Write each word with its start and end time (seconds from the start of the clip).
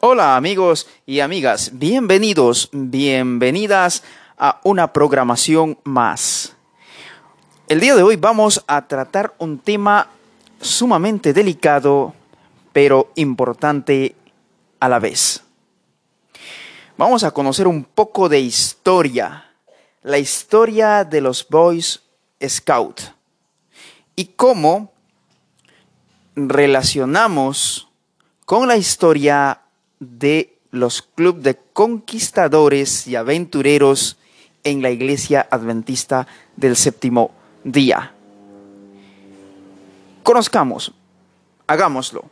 Hola 0.00 0.36
amigos 0.36 0.86
y 1.06 1.20
amigas, 1.20 1.70
bienvenidos, 1.72 2.68
bienvenidas 2.70 4.02
a 4.36 4.60
una 4.62 4.92
programación 4.92 5.78
más. 5.84 6.54
El 7.66 7.80
día 7.80 7.94
de 7.94 8.02
hoy 8.02 8.16
vamos 8.16 8.62
a 8.66 8.86
tratar 8.86 9.34
un 9.38 9.58
tema 9.58 10.08
sumamente 10.60 11.32
delicado, 11.32 12.14
pero 12.74 13.10
importante 13.14 14.14
a 14.80 14.90
la 14.90 14.98
vez. 14.98 15.42
Vamos 16.98 17.24
a 17.24 17.30
conocer 17.30 17.66
un 17.66 17.82
poco 17.82 18.28
de 18.28 18.38
historia, 18.38 19.50
la 20.02 20.18
historia 20.18 21.04
de 21.04 21.22
los 21.22 21.48
Boys 21.48 22.02
Scout 22.46 23.00
y 24.14 24.26
cómo 24.26 24.92
relacionamos 26.34 27.88
con 28.44 28.68
la 28.68 28.76
historia 28.76 29.62
de 30.00 30.58
los 30.70 31.02
clubes 31.02 31.42
de 31.42 31.58
conquistadores 31.72 33.06
y 33.06 33.16
aventureros 33.16 34.18
en 34.64 34.82
la 34.82 34.90
iglesia 34.90 35.46
adventista 35.50 36.26
del 36.56 36.76
séptimo 36.76 37.30
día. 37.64 38.12
Conozcamos, 40.22 40.92
hagámoslo. 41.66 42.24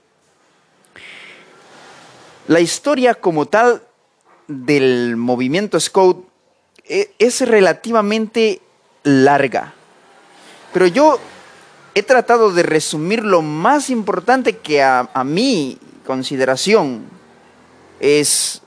La 2.49 2.61
historia 2.61 3.15
como 3.15 3.47
tal 3.47 3.83
del 4.49 5.17
movimiento 5.17 5.79
Scout 5.81 6.29
e, 6.85 7.15
es 7.19 7.41
relativamente 7.41 8.61
larga, 9.05 9.73
pero 10.73 10.87
yo 10.87 11.19
he 11.95 12.03
tratado 12.03 12.53
de 12.53 12.65
resumir 12.65 13.25
lo 13.25 13.41
más 13.43 13.89
importante 13.89 14.59
que 14.59 14.83
a, 14.83 15.09
mi 15.25 15.79
consideración 16.05 17.05
es 18.05 18.63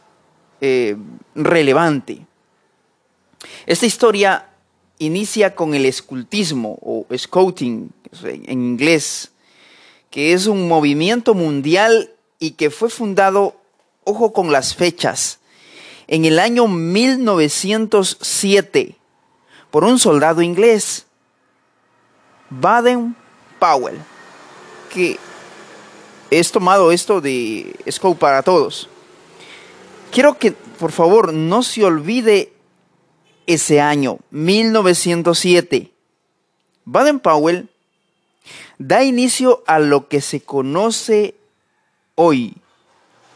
eh, 0.62 0.96
relevante. 1.36 2.26
Esta 3.68 3.86
historia 3.86 4.50
inicia 4.98 5.54
con 5.54 5.76
el 5.76 5.86
escultismo 5.86 6.80
o 6.82 7.06
scouting 7.16 7.92
en 8.24 8.52
inglés, 8.52 9.32
que 10.10 10.34
es 10.34 10.48
un 10.48 10.68
movimiento 10.68 11.36
mundial 11.36 12.16
y 12.40 12.52
que 12.52 12.70
fue 12.72 12.90
fundado, 12.90 13.56
ojo 14.04 14.34
con 14.34 14.52
las 14.52 14.74
fechas, 14.74 15.38
en 16.08 16.26
el 16.26 16.40
año 16.40 16.68
1907 16.68 18.96
por 19.70 19.84
un 19.84 20.00
soldado 20.00 20.42
inglés, 20.42 21.06
Baden 22.50 23.16
Powell, 23.60 24.00
que 24.92 25.20
es 26.32 26.52
tomado 26.52 26.92
esto 26.92 27.22
de 27.22 27.76
Scout 27.92 28.18
para 28.18 28.42
todos. 28.42 28.90
Quiero 30.12 30.38
que 30.38 30.52
por 30.52 30.92
favor 30.92 31.34
no 31.34 31.64
se 31.64 31.84
olvide 31.84 32.54
ese 33.46 33.82
año, 33.82 34.20
1907. 34.32 35.92
Baden 36.86 37.20
Powell 37.20 37.70
da 38.78 39.04
inicio 39.04 39.64
a 39.68 39.80
lo 39.80 40.08
que 40.08 40.22
se 40.22 40.42
conoce 40.42 41.36
hoy 42.16 42.56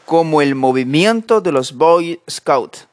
como 0.06 0.42
el 0.42 0.56
movimiento 0.56 1.42
de 1.42 1.52
los 1.52 1.74
Boy 1.74 2.20
Scouts. 2.30 2.88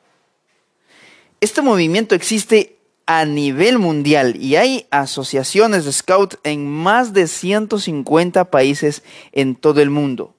Este 1.40 1.62
movimiento 1.62 2.14
existe 2.14 2.76
a 3.06 3.24
nivel 3.24 3.78
mundial 3.78 4.36
y 4.36 4.56
hay 4.56 4.86
asociaciones 4.90 5.84
de 5.84 5.92
Scouts 5.92 6.38
en 6.42 6.68
más 6.68 7.12
de 7.12 7.26
150 7.26 8.50
países 8.50 9.02
en 9.32 9.56
todo 9.56 9.80
el 9.80 9.90
mundo. 9.90 10.34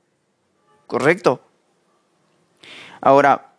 ¿Correcto? 0.88 1.42
Ahora, 3.02 3.50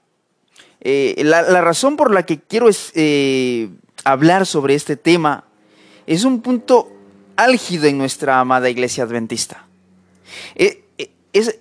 eh, 0.80 1.14
la, 1.24 1.42
razón 1.60 1.96
por 1.96 2.12
la 2.12 2.24
que 2.24 2.40
quiero 2.40 2.68
eh, 2.94 3.68
hablar 4.04 4.46
sobre 4.46 4.74
este 4.74 4.96
tema 4.96 5.44
es 6.06 6.24
un 6.24 6.40
punto 6.40 6.90
álgido 7.36 7.84
en 7.86 7.98
nuestra 7.98 8.40
amada 8.40 8.70
iglesia 8.70 9.04
adventista. 9.04 9.66
Eh, 10.54 10.84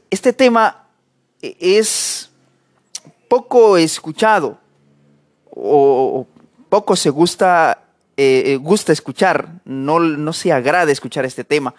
este 0.09 0.33
tema 0.33 0.87
es 1.41 2.31
poco 3.27 3.77
escuchado 3.77 4.57
o 5.51 6.25
poco 6.69 6.95
se 6.95 7.09
gusta, 7.11 7.83
gusta 8.59 8.91
escuchar, 8.91 9.61
no, 9.65 9.99
no 9.99 10.33
se 10.33 10.51
agrada 10.51 10.91
escuchar 10.91 11.25
este 11.25 11.43
tema. 11.43 11.75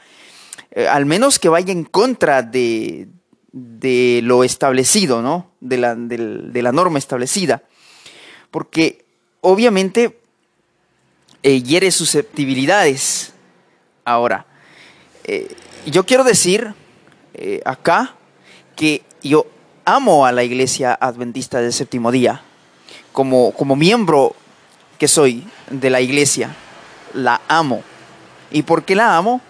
al 0.89 1.05
menos 1.05 1.39
que 1.41 1.49
vaya 1.49 1.73
en 1.73 1.85
contra 1.85 2.43
de, 2.43 3.09
de 3.53 4.21
lo 4.23 4.45
establecido, 4.45 5.23
¿no? 5.23 5.51
De 5.61 5.79
la, 5.79 6.73
norma 6.73 6.99
establecida. 6.99 7.63
Porque 8.51 9.05
obviamente 9.41 10.19
eh, 11.43 11.63
hiere 11.63 11.91
susceptibilidades. 11.91 13.33
Ahora, 14.05 14.47
eh, 15.25 15.55
yo 15.87 16.07
quiero 16.07 16.25
decir 16.25 16.75
eh, 17.35 17.61
acá 17.65 18.15
que 18.77 19.03
yo 19.23 19.47
amo 19.85 20.27
a 20.27 20.33
la 20.33 20.45
iglesia 20.45 20.97
adventista 21.01 21.61
del 21.61 21.73
séptimo 21.73 22.13
día. 22.13 22.43
Como, 23.13 23.53
como 23.53 23.75
miembro 23.75 24.37
que 24.99 25.09
soy 25.09 25.45
de 25.71 25.91
la 25.91 26.01
iglesia, 26.01 26.55
la 27.13 27.41
amo. 27.49 27.83
¿Y 28.53 28.63
por 28.63 28.85
qué 28.85 28.95
la 28.95 29.17
amo? 29.17 29.41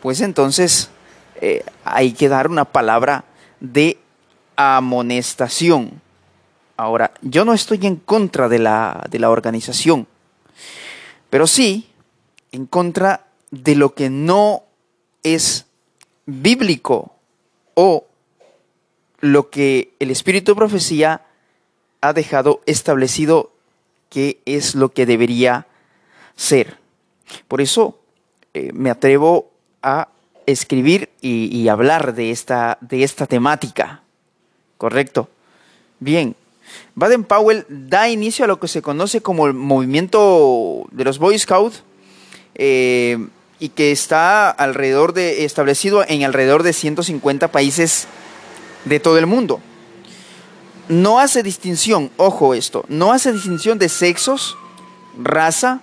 Pues 0.00 0.20
entonces 0.20 0.90
hay 1.84 2.12
que 2.12 2.28
dar 2.28 2.48
una 2.48 2.66
palabra 2.66 3.24
de 3.60 3.98
amonestación. 4.56 6.00
Ahora, 6.76 7.12
yo 7.22 7.44
no 7.44 7.52
estoy 7.52 7.86
en 7.86 7.96
contra 7.96 8.48
de 8.48 8.58
la, 8.58 9.06
de 9.10 9.18
la 9.18 9.30
organización, 9.30 10.06
pero 11.28 11.46
sí 11.46 11.88
en 12.52 12.66
contra 12.66 13.26
de 13.50 13.74
lo 13.74 13.94
que 13.94 14.10
no 14.10 14.64
es 15.22 15.66
bíblico 16.26 17.14
o 17.74 18.06
lo 19.20 19.50
que 19.50 19.92
el 19.98 20.10
espíritu 20.10 20.52
de 20.52 20.56
profecía 20.56 21.22
ha 22.00 22.12
dejado 22.12 22.62
establecido 22.66 23.52
que 24.08 24.40
es 24.44 24.74
lo 24.74 24.90
que 24.90 25.06
debería 25.06 25.66
ser. 26.34 26.78
Por 27.46 27.60
eso 27.60 28.00
eh, 28.54 28.70
me 28.72 28.90
atrevo 28.90 29.50
a 29.82 30.08
escribir 30.50 31.10
y, 31.20 31.68
hablar 31.68 32.14
de 32.14 32.30
esta, 32.30 32.78
de 32.80 33.02
esta 33.02 33.26
temática. 33.26 34.02
¿Correcto? 34.78 35.28
Bien. 35.98 36.34
Baden 36.94 37.24
Powell 37.24 37.66
da 37.68 38.08
inicio 38.08 38.44
a 38.44 38.48
lo 38.48 38.60
que 38.60 38.68
se 38.68 38.82
conoce 38.82 39.20
como 39.20 39.46
el 39.46 39.54
movimiento 39.54 40.86
de 40.92 41.04
los 41.04 41.18
Boy 41.18 41.38
Scouts 41.38 41.82
eh, 42.54 43.18
y 43.58 43.70
que 43.70 43.92
está 43.92 44.50
alrededor 44.50 45.12
de, 45.12 45.44
establecido 45.44 46.04
en 46.06 46.24
alrededor 46.24 46.62
de 46.62 46.72
150 46.72 47.48
países 47.48 48.06
de 48.84 49.00
todo 49.00 49.18
el 49.18 49.26
mundo. 49.26 49.60
No 50.88 51.20
hace 51.20 51.42
distinción, 51.42 52.10
ojo 52.16 52.54
esto, 52.54 52.84
no 52.88 53.12
hace 53.12 53.32
distinción 53.32 53.78
de 53.78 53.88
sexos, 53.88 54.56
raza, 55.18 55.80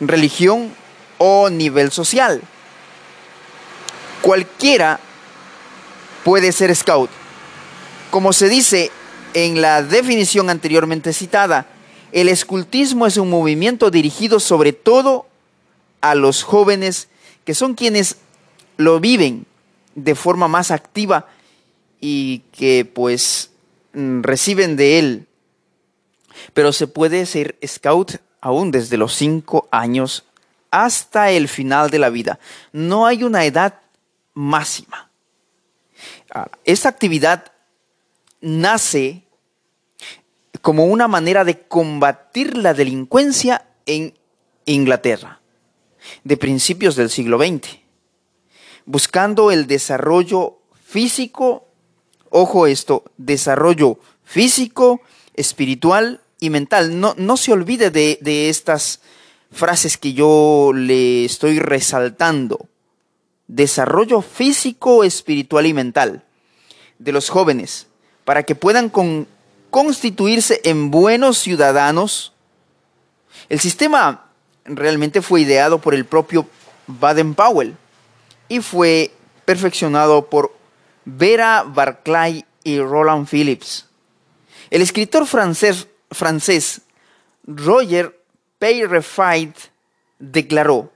religión 0.00 0.72
o 1.18 1.50
nivel 1.50 1.90
social 1.90 2.40
cualquiera 4.22 5.00
puede 6.24 6.52
ser 6.52 6.74
scout. 6.74 7.10
Como 8.10 8.32
se 8.32 8.48
dice 8.48 8.90
en 9.34 9.60
la 9.60 9.82
definición 9.82 10.50
anteriormente 10.50 11.12
citada, 11.12 11.66
el 12.12 12.28
escultismo 12.28 13.06
es 13.06 13.16
un 13.16 13.30
movimiento 13.30 13.90
dirigido 13.90 14.40
sobre 14.40 14.72
todo 14.72 15.26
a 16.00 16.14
los 16.14 16.42
jóvenes 16.42 17.08
que 17.44 17.54
son 17.54 17.74
quienes 17.74 18.16
lo 18.76 19.00
viven 19.00 19.46
de 19.94 20.14
forma 20.14 20.48
más 20.48 20.70
activa 20.70 21.26
y 22.00 22.40
que 22.52 22.84
pues 22.84 23.50
mm, 23.92 24.22
reciben 24.22 24.76
de 24.76 24.98
él. 24.98 25.26
Pero 26.54 26.72
se 26.72 26.86
puede 26.86 27.26
ser 27.26 27.56
scout 27.64 28.16
aún 28.40 28.70
desde 28.70 28.96
los 28.96 29.14
cinco 29.14 29.68
años 29.70 30.24
hasta 30.70 31.30
el 31.30 31.48
final 31.48 31.90
de 31.90 31.98
la 31.98 32.10
vida. 32.10 32.38
No 32.72 33.06
hay 33.06 33.24
una 33.24 33.44
edad 33.44 33.79
máxima. 34.40 35.10
Esta 36.64 36.88
actividad 36.88 37.52
nace 38.40 39.24
como 40.62 40.86
una 40.86 41.08
manera 41.08 41.44
de 41.44 41.60
combatir 41.60 42.56
la 42.56 42.74
delincuencia 42.74 43.66
en 43.86 44.14
Inglaterra 44.64 45.40
de 46.24 46.36
principios 46.36 46.96
del 46.96 47.10
siglo 47.10 47.38
XX, 47.38 47.78
buscando 48.86 49.50
el 49.50 49.66
desarrollo 49.66 50.58
físico, 50.84 51.68
ojo 52.30 52.66
esto, 52.66 53.04
desarrollo 53.18 53.98
físico, 54.24 55.02
espiritual 55.34 56.22
y 56.40 56.48
mental. 56.48 56.98
No, 56.98 57.14
no 57.18 57.36
se 57.36 57.52
olvide 57.52 57.90
de, 57.90 58.18
de 58.22 58.48
estas 58.48 59.00
frases 59.50 59.98
que 59.98 60.14
yo 60.14 60.72
le 60.74 61.26
estoy 61.26 61.58
resaltando 61.58 62.69
desarrollo 63.50 64.22
físico, 64.22 65.02
espiritual 65.02 65.66
y 65.66 65.74
mental 65.74 66.22
de 66.98 67.12
los 67.12 67.28
jóvenes 67.28 67.88
para 68.24 68.44
que 68.44 68.54
puedan 68.54 68.92
constituirse 69.70 70.60
en 70.64 70.90
buenos 70.90 71.38
ciudadanos. 71.38 72.32
El 73.48 73.58
sistema 73.58 74.30
realmente 74.64 75.20
fue 75.20 75.40
ideado 75.40 75.80
por 75.80 75.94
el 75.94 76.04
propio 76.04 76.46
Baden-Powell 76.86 77.74
y 78.48 78.60
fue 78.60 79.12
perfeccionado 79.44 80.26
por 80.26 80.54
Vera 81.04 81.64
Barclay 81.66 82.44
y 82.62 82.78
Roland 82.78 83.26
Phillips. 83.28 83.86
El 84.70 84.82
escritor 84.82 85.26
francés, 85.26 85.88
francés 86.12 86.82
Roger 87.44 88.16
Peyrefait 88.60 89.56
declaró 90.20 90.92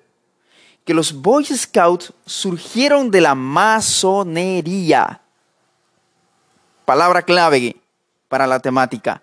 que 0.84 0.94
los 0.94 1.12
Boy 1.14 1.44
Scouts 1.44 2.12
surgieron 2.26 3.10
de 3.10 3.20
la 3.20 3.34
masonería. 3.34 5.22
Palabra 6.84 7.22
clave 7.22 7.76
para 8.28 8.46
la 8.46 8.60
temática. 8.60 9.22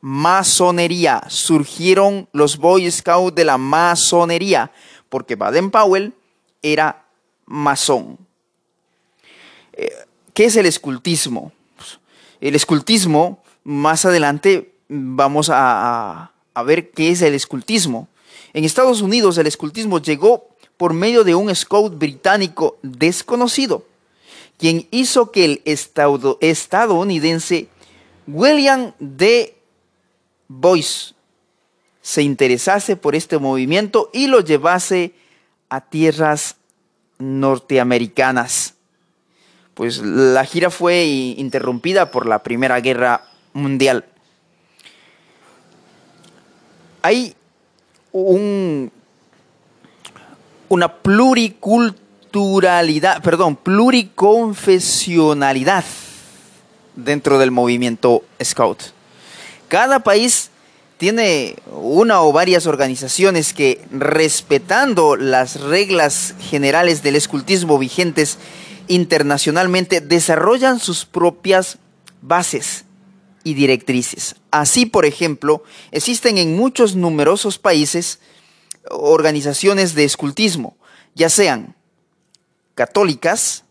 Masonería. 0.00 1.22
Surgieron 1.28 2.28
los 2.32 2.56
Boy 2.56 2.90
Scouts 2.90 3.34
de 3.34 3.44
la 3.44 3.58
masonería, 3.58 4.70
porque 5.08 5.36
Baden-Powell 5.36 6.14
era 6.62 7.04
masón. 7.46 8.18
Eh, 9.72 9.90
¿Qué 10.34 10.44
es 10.44 10.56
el 10.56 10.66
escultismo? 10.66 11.52
El 12.40 12.54
escultismo, 12.54 13.42
más 13.64 14.04
adelante 14.04 14.74
vamos 14.88 15.50
a, 15.50 16.32
a 16.54 16.62
ver 16.62 16.90
qué 16.90 17.10
es 17.10 17.22
el 17.22 17.34
escultismo. 17.34 18.08
En 18.52 18.64
Estados 18.64 19.00
Unidos 19.02 19.38
el 19.38 19.46
escultismo 19.46 20.00
llegó 20.00 20.51
por 20.82 20.94
medio 20.94 21.22
de 21.22 21.36
un 21.36 21.54
scout 21.54 21.96
británico 21.96 22.76
desconocido, 22.82 23.86
quien 24.58 24.88
hizo 24.90 25.30
que 25.30 25.44
el 25.44 25.62
estadounidense 26.40 27.68
William 28.26 28.92
D. 28.98 29.56
Boyce 30.48 31.14
se 32.00 32.22
interesase 32.24 32.96
por 32.96 33.14
este 33.14 33.38
movimiento 33.38 34.10
y 34.12 34.26
lo 34.26 34.40
llevase 34.40 35.14
a 35.68 35.82
tierras 35.82 36.56
norteamericanas. 37.18 38.74
Pues 39.74 39.98
la 39.98 40.44
gira 40.44 40.68
fue 40.70 41.04
interrumpida 41.04 42.10
por 42.10 42.26
la 42.26 42.42
Primera 42.42 42.80
Guerra 42.80 43.30
Mundial. 43.52 44.04
Hay 47.02 47.36
un, 48.10 48.90
una 50.72 51.02
pluriculturalidad, 51.02 53.22
perdón, 53.22 53.56
pluriconfesionalidad 53.56 55.84
dentro 56.96 57.38
del 57.38 57.50
movimiento 57.50 58.24
Scout. 58.42 58.84
Cada 59.68 59.98
país 59.98 60.48
tiene 60.96 61.56
una 61.72 62.22
o 62.22 62.32
varias 62.32 62.66
organizaciones 62.66 63.52
que, 63.52 63.84
respetando 63.90 65.16
las 65.16 65.60
reglas 65.60 66.34
generales 66.40 67.02
del 67.02 67.16
escultismo 67.16 67.78
vigentes 67.78 68.38
internacionalmente, 68.88 70.00
desarrollan 70.00 70.80
sus 70.80 71.04
propias 71.04 71.76
bases 72.22 72.86
y 73.44 73.52
directrices. 73.52 74.36
Así, 74.50 74.86
por 74.86 75.04
ejemplo, 75.04 75.64
existen 75.90 76.38
en 76.38 76.56
muchos 76.56 76.96
numerosos 76.96 77.58
países 77.58 78.20
organizaciones 78.90 79.94
de 79.94 80.04
escultismo, 80.04 80.76
ya 81.14 81.28
sean 81.28 81.76
católicas, 82.74 83.64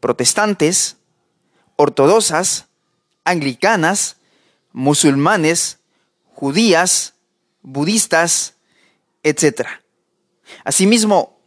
protestantes, 0.00 0.96
ortodoxas, 1.76 2.66
anglicanas, 3.24 4.16
musulmanes, 4.72 5.78
judías, 6.34 7.14
budistas, 7.62 8.54
etc. 9.22 9.66
Asimismo, 10.64 11.38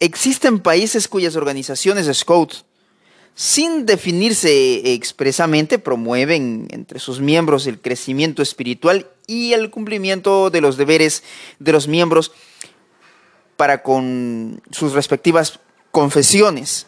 existen 0.00 0.60
países 0.60 1.08
cuyas 1.08 1.36
organizaciones 1.36 2.06
de 2.06 2.14
scouts 2.14 2.64
sin 3.34 3.86
definirse 3.86 4.92
expresamente, 4.92 5.78
promueven 5.78 6.68
entre 6.70 6.98
sus 6.98 7.20
miembros 7.20 7.66
el 7.66 7.80
crecimiento 7.80 8.42
espiritual 8.42 9.08
y 9.32 9.54
el 9.54 9.70
cumplimiento 9.70 10.50
de 10.50 10.60
los 10.60 10.76
deberes 10.76 11.22
de 11.58 11.72
los 11.72 11.88
miembros 11.88 12.32
para 13.56 13.82
con 13.82 14.60
sus 14.70 14.92
respectivas 14.92 15.58
confesiones, 15.90 16.86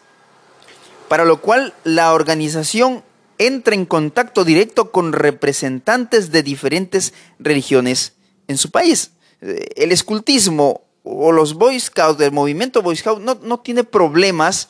para 1.07 1.25
lo 1.25 1.41
cual 1.41 1.73
la 1.83 2.13
organización 2.13 3.03
entra 3.39 3.73
en 3.73 3.85
contacto 3.85 4.45
directo 4.45 4.91
con 4.91 5.11
representantes 5.11 6.31
de 6.31 6.43
diferentes 6.43 7.13
religiones 7.39 8.13
en 8.47 8.57
su 8.57 8.69
país. 8.69 9.11
El 9.41 9.91
escultismo 9.91 10.81
o 11.03 11.31
los 11.31 11.55
Boy 11.55 11.79
Scouts 11.79 12.19
del 12.19 12.31
movimiento 12.31 12.81
Boy 12.81 12.95
Scout 12.95 13.21
no, 13.21 13.39
no 13.41 13.59
tiene 13.59 13.83
problemas 13.83 14.69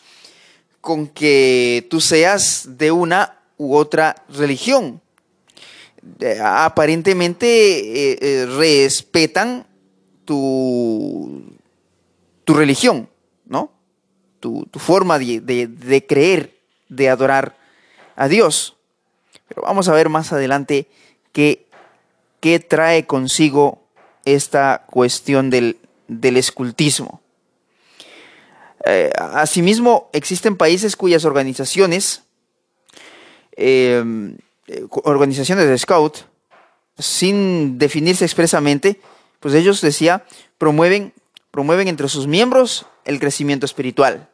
con 0.80 1.08
que 1.08 1.88
tú 1.90 2.00
seas 2.00 2.78
de 2.78 2.92
una 2.92 3.40
u 3.58 3.76
otra 3.76 4.24
religión. 4.30 5.02
Aparentemente 6.44 8.12
eh, 8.12 8.18
eh, 8.22 8.46
respetan 8.46 9.66
tu, 10.26 11.44
tu 12.44 12.54
religión, 12.54 13.10
¿no? 13.46 13.72
Tu, 14.40 14.68
forma 14.76 15.18
de, 15.18 16.06
creer, 16.08 16.56
de 16.88 17.10
adorar 17.10 17.58
a 18.16 18.28
Dios. 18.28 18.76
Pero 19.48 19.64
vamos 19.64 19.88
a 19.88 19.94
ver 19.94 20.10
más 20.10 20.32
adelante 20.32 20.88
qué, 21.32 21.66
qué 22.42 22.60
trae 22.60 23.08
consigo 23.08 23.82
esta 24.24 24.86
cuestión 24.92 25.50
del, 25.50 25.80
del 26.08 26.38
escultismo. 26.38 27.22
Eh, 28.86 29.12
asimismo, 29.18 30.12
existen 30.14 30.58
países 30.58 30.96
cuyas 30.96 31.26
organizaciones, 31.26 32.22
eh, 33.58 34.36
organizaciones 34.90 35.68
de 35.68 35.78
scout, 35.78 36.18
sin 36.98 37.78
definirse 37.78 38.26
expresamente, 38.26 39.00
pues 39.40 39.54
ellos, 39.54 39.82
decía, 39.82 40.26
promueven, 40.58 41.14
promueven 41.52 41.88
entre 41.88 42.10
sus 42.10 42.28
miembros 42.28 42.86
el 43.04 43.20
crecimiento 43.20 43.66
espiritual. 43.66 44.30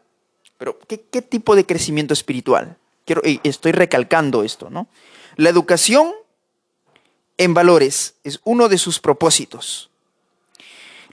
Pero, 0.57 0.77
¿qué, 0.87 1.21
tipo 1.21 1.55
de 1.55 1.65
crecimiento 1.65 2.13
espiritual? 2.13 2.77
Quiero, 3.05 3.21
estoy 3.43 3.71
recalcando 3.71 4.43
esto, 4.43 4.69
¿no? 4.69 4.87
La 5.35 5.49
educación 5.49 6.11
en 7.37 7.53
valores 7.53 8.15
es 8.23 8.39
uno 8.43 8.69
de 8.69 8.77
sus 8.77 8.99
propósitos. 8.99 9.89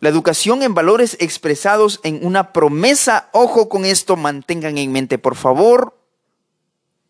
La 0.01 0.11
educación 0.11 0.63
en 0.63 0.75
valores 0.75 1.17
expresados 1.19 1.99
en 2.05 2.25
una 2.25 2.53
promesa, 2.53 3.31
ojo 3.33 3.69
con 3.69 3.85
esto, 3.85 4.17
mantengan 4.17 4.79
en 4.79 4.93
mente, 4.93 5.19
por 5.19 5.35
favor, 5.35 5.99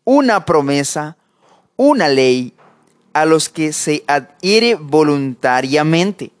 una 0.05 0.45
promesa, 0.45 1.17
una 1.79 2.09
ley 2.09 2.53
a 3.13 3.25
los 3.25 3.47
que 3.47 3.71
se 3.71 4.03
adhiere 4.07 4.75
voluntariamente. 4.75 6.31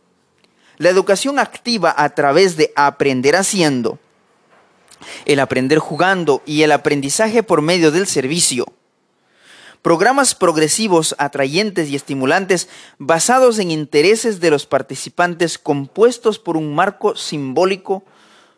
La 0.77 0.89
educación 0.89 1.39
activa 1.39 1.93
a 1.97 2.09
través 2.09 2.57
de 2.57 2.73
aprender 2.75 3.35
haciendo, 3.37 3.99
el 5.25 5.39
aprender 5.39 5.79
jugando 5.79 6.41
y 6.45 6.63
el 6.63 6.73
aprendizaje 6.73 7.41
por 7.41 7.61
medio 7.61 7.91
del 7.91 8.05
servicio 8.05 8.65
Programas 9.81 10.35
progresivos, 10.35 11.15
atrayentes 11.19 11.87
y 11.87 11.95
estimulantes 11.95 12.67
basados 12.97 13.59
en 13.59 13.71
intereses 13.71 14.41
de 14.41 14.51
los 14.51 14.65
participantes 14.65 15.57
compuestos 15.57 16.37
por 16.37 16.57
un 16.57 16.75
marco 16.75 17.15
simbólico, 17.15 18.03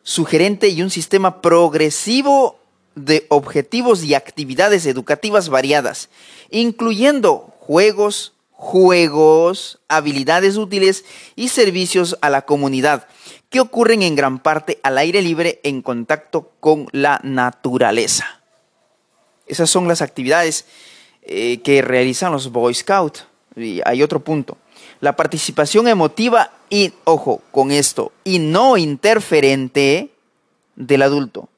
sugerente 0.01 0.69
y 0.69 0.81
un 0.81 0.89
sistema 0.89 1.39
progresivo 1.41 2.59
de 2.95 3.25
objetivos 3.29 4.03
y 4.03 4.15
actividades 4.15 4.86
educativas 4.86 5.50
variadas, 5.50 6.10
incluyendo 6.50 7.53
juegos, 7.60 8.33
juegos, 8.51 9.79
habilidades 9.88 10.57
útiles 10.57 11.05
y 11.36 11.50
servicios 11.50 12.17
a 12.21 12.29
la 12.29 12.43
comunidad, 12.43 13.07
que 13.50 13.60
ocurren 13.60 14.01
en 14.01 14.15
gran 14.15 14.39
parte 14.39 14.79
al 14.83 14.98
aire 14.98 15.21
libre 15.21 15.60
en 15.63 15.81
contacto 15.81 16.51
con 16.60 16.88
la 16.91 17.19
naturaleza. 17.24 18.41
Esas 19.48 19.69
son 19.69 19.88
las 19.88 20.01
actividades 20.01 20.65
eh, 21.24 21.60
que 21.62 21.81
realizan 21.81 22.31
los 22.31 22.51
Boy 22.51 22.74
Scouts. 22.74 23.25
Y 23.55 23.81
hay 23.86 24.01
otro 24.01 24.21
punto. 24.21 24.57
La 25.01 25.15
participación 25.15 25.88
emotiva 25.88 26.51
y, 26.69 26.93
ojo, 27.03 27.41
con 27.51 27.71
esto, 27.71 28.12
y 28.24 28.39
no 28.39 28.77
interferente 28.77 30.10
del 30.75 31.01
adulto. 31.01 31.50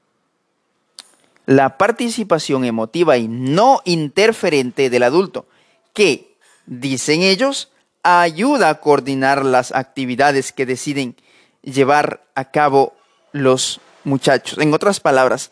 La 1.45 1.77
participación 1.77 2.63
emotiva 2.63 3.17
y 3.17 3.27
no 3.27 3.81
interferente 3.85 4.89
del 4.89 5.03
adulto, 5.03 5.45
que, 5.93 6.37
dicen 6.65 7.21
ellos, 7.21 7.69
ayuda 8.03 8.69
a 8.69 8.79
coordinar 8.79 9.45
las 9.45 9.71
actividades 9.73 10.51
que 10.51 10.65
deciden 10.65 11.15
llevar 11.61 12.23
a 12.35 12.51
cabo 12.51 12.93
los 13.31 13.79
muchachos. 14.03 14.59
En 14.59 14.73
otras 14.73 14.99
palabras, 14.99 15.51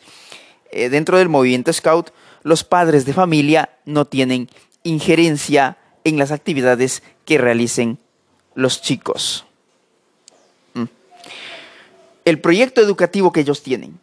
eh, 0.70 0.88
dentro 0.88 1.18
del 1.18 1.28
movimiento 1.28 1.72
Scout, 1.72 2.10
los 2.42 2.64
padres 2.64 3.04
de 3.04 3.12
familia 3.12 3.70
no 3.84 4.04
tienen 4.04 4.48
injerencia 4.82 5.78
en 6.04 6.18
las 6.18 6.32
actividades 6.32 7.02
que 7.24 7.38
realicen 7.38 7.98
los 8.54 8.82
chicos. 8.82 9.46
Mm. 10.74 10.84
El 12.24 12.40
proyecto 12.40 12.80
educativo 12.80 13.32
que 13.32 13.40
ellos 13.40 13.62
tienen 13.62 14.00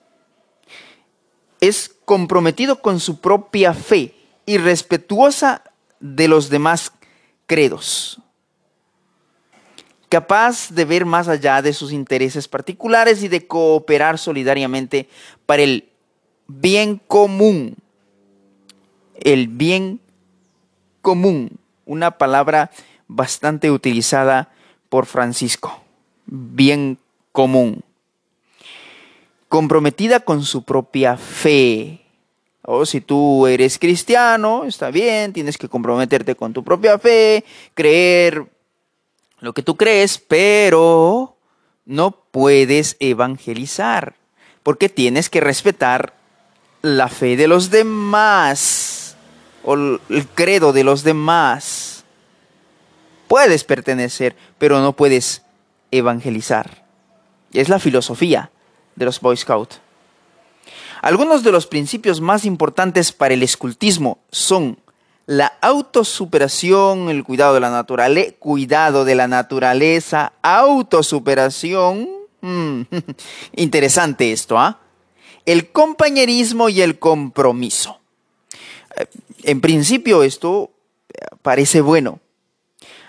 es 1.60 1.96
comprometido 2.06 2.82
con 2.82 3.00
su 3.00 3.20
propia 3.20 3.74
fe 3.74 4.16
y 4.46 4.58
respetuosa 4.58 5.64
de 6.00 6.28
los 6.28 6.50
demás 6.50 6.92
credos. 7.46 8.22
Capaz 10.08 10.72
de 10.72 10.86
ver 10.86 11.06
más 11.06 11.28
allá 11.28 11.62
de 11.62 11.74
sus 11.74 11.92
intereses 11.92 12.48
particulares 12.48 13.22
y 13.22 13.28
de 13.28 13.46
cooperar 13.46 14.18
solidariamente 14.18 15.08
para 15.46 15.62
el 15.62 15.90
bien 16.48 17.00
común. 17.08 17.76
El 19.16 19.48
bien 19.48 20.00
común, 21.02 21.60
una 21.86 22.18
palabra 22.18 22.72
bastante 23.08 23.70
utilizada 23.70 24.52
por 24.90 25.06
Francisco. 25.06 25.84
Bien 26.26 26.98
común 27.32 27.84
comprometida 29.50 30.22
con 30.22 30.44
su 30.44 30.64
propia 30.64 31.18
fe. 31.18 32.06
O 32.62 32.86
si 32.86 33.02
tú 33.02 33.48
eres 33.48 33.80
cristiano, 33.80 34.64
está 34.64 34.92
bien, 34.92 35.34
tienes 35.34 35.58
que 35.58 35.68
comprometerte 35.68 36.36
con 36.36 36.54
tu 36.54 36.64
propia 36.64 37.00
fe, 37.00 37.44
creer 37.74 38.46
lo 39.40 39.54
que 39.54 39.64
tú 39.64 39.76
crees, 39.76 40.20
pero 40.20 41.36
no 41.86 42.12
puedes 42.12 42.96
evangelizar, 43.00 44.16
porque 44.62 44.88
tienes 44.88 45.30
que 45.30 45.42
respetar 45.42 46.14
la 46.84 47.08
fe 47.08 47.36
de 47.36 47.48
los 47.48 47.72
demás 47.72 49.18
o 49.64 49.74
el 49.74 50.28
credo 50.36 50.74
de 50.74 50.84
los 50.84 51.04
demás. 51.04 52.06
Puedes 53.28 53.64
pertenecer, 53.64 54.36
pero 54.60 54.80
no 54.80 54.94
puedes 54.94 55.42
evangelizar. 55.92 56.86
Es 57.52 57.68
la 57.70 57.80
filosofía 57.80 58.52
de 59.00 59.06
los 59.06 59.20
Boy 59.20 59.38
Scouts. 59.38 59.80
Algunos 61.02 61.44
de 61.44 61.52
los 61.52 61.66
principios 61.66 62.20
más 62.20 62.46
importantes 62.46 63.12
para 63.12 63.34
el 63.34 63.42
escultismo 63.42 64.20
son 64.30 64.78
la 65.26 65.54
autosuperación, 65.62 67.10
el 67.10 67.24
cuidado 67.24 67.54
de 67.54 67.62
la 67.62 67.70
naturaleza, 67.70 68.34
cuidado 68.38 69.06
de 69.06 69.16
la 69.16 69.28
naturaleza, 69.28 70.34
autosuperación. 70.42 72.10
Mm, 72.42 72.82
interesante 73.56 74.32
esto, 74.32 74.60
¿ah? 74.60 74.80
El 75.46 75.72
compañerismo 75.72 76.68
y 76.68 76.82
el 76.82 77.00
compromiso. 77.00 78.00
Eh, 78.98 79.06
en 79.44 79.62
principio 79.62 80.24
esto 80.24 80.72
eh, 81.14 81.26
parece 81.42 81.82
bueno, 81.82 82.20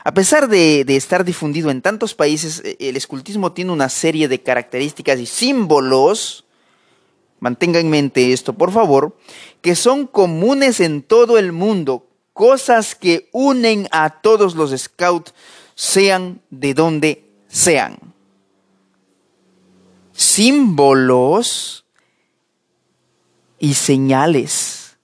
a 0.03 0.15
pesar 0.15 0.49
de, 0.49 0.85
estar 0.89 1.25
difundido 1.25 1.71
en 1.71 1.83
tantos 1.83 2.15
países, 2.15 2.63
eh, 2.65 2.77
el 2.81 2.97
escultismo 2.97 3.53
tiene 3.53 3.73
una 3.73 3.89
serie 3.89 4.29
de 4.29 4.43
características 4.43 5.21
y 5.21 5.27
símbolos, 5.27 6.45
mantenga 7.39 7.81
en 7.81 7.91
mente 7.91 8.33
esto 8.33 8.55
por 8.55 8.73
favor, 8.73 9.17
que 9.61 9.75
son 9.75 10.07
comunes 10.07 10.81
en 10.81 11.03
todo 11.03 11.39
el 11.39 11.53
mundo, 11.53 12.07
cosas 12.33 12.95
que 12.95 13.29
unen 13.33 13.89
a 13.91 14.21
todos 14.21 14.55
los 14.55 14.71
scouts, 14.71 15.35
sean 15.75 16.41
de 16.51 16.75
donde 16.75 17.25
sean. 17.49 17.99
Símbolos 20.13 21.85
y 23.59 23.75
señales 23.75 24.97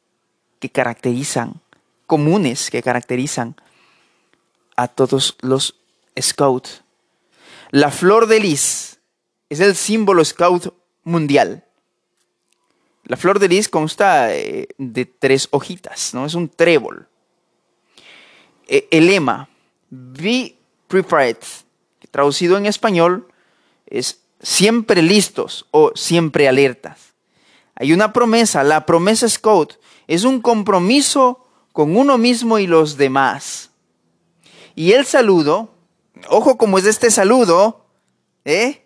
que 0.59 0.71
caracterizan, 0.71 1.61
comunes 2.07 2.71
que 2.71 2.83
caracterizan 2.83 3.57
a 4.77 4.89
todos 4.89 5.37
los 5.41 5.81
scouts. 6.21 6.83
La 7.71 7.91
flor 7.91 8.27
de 8.27 8.41
lis 8.41 8.99
es 9.49 9.61
el 9.61 9.75
símbolo 9.75 10.25
scout 10.25 10.75
mundial. 11.03 11.65
La 13.05 13.17
flor 13.17 13.39
de 13.39 13.49
lis 13.49 13.69
consta 13.69 14.35
eh, 14.35 14.69
de 14.79 15.05
tres 15.05 15.49
hojitas, 15.51 16.13
¿no? 16.15 16.27
Es 16.27 16.35
un 16.35 16.49
trébol. 16.49 17.09
E, 18.67 18.89
el 18.91 19.07
lema, 19.07 19.49
Be 19.91 20.57
Prepared, 20.89 21.39
traducido 22.11 22.57
en 22.57 22.67
español, 22.67 23.29
es 23.87 24.21
siempre 24.41 25.03
listos 25.03 25.67
o 25.71 25.93
siempre 25.95 26.49
alertas. 26.49 27.15
Hay 27.75 27.93
una 27.93 28.13
promesa, 28.13 28.65
la 28.65 28.87
promesa 28.87 29.29
Scout 29.29 29.79
es 30.07 30.25
un 30.25 30.41
compromiso 30.41 31.47
con 31.73 31.97
uno 31.97 32.17
mismo 32.19 32.59
y 32.59 32.67
los 32.67 32.97
demás. 32.97 33.71
Y 34.77 34.93
el 34.93 35.07
saludo, 35.07 35.71
ojo 36.29 36.59
como 36.59 36.77
es 36.77 36.85
este 36.85 37.11
saludo, 37.11 37.87
¿eh? 38.45 38.83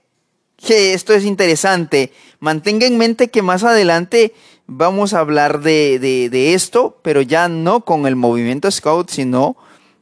que 0.57 0.95
esto 0.95 1.13
es 1.13 1.25
interesante. 1.25 2.13
Mantenga 2.39 2.87
en 2.87 2.97
mente 2.97 3.29
que 3.29 3.43
más 3.43 3.65
adelante 3.65 4.33
vamos 4.69 5.15
a 5.15 5.19
hablar 5.19 5.63
de, 5.63 6.55
esto, 6.55 7.01
pero 7.03 7.23
ya 7.23 7.49
no 7.49 7.85
con 7.85 8.07
el 8.07 8.15
movimiento 8.15 8.71
Scout, 8.71 9.11
sino 9.11 9.57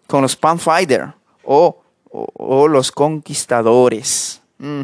con 0.07 0.21
los 0.21 0.37
Pathfinder 0.37 1.15
o, 1.43 1.81
o, 2.11 2.69
los 2.69 2.93
conquistadores. 2.93 4.43
Mm. 4.59 4.83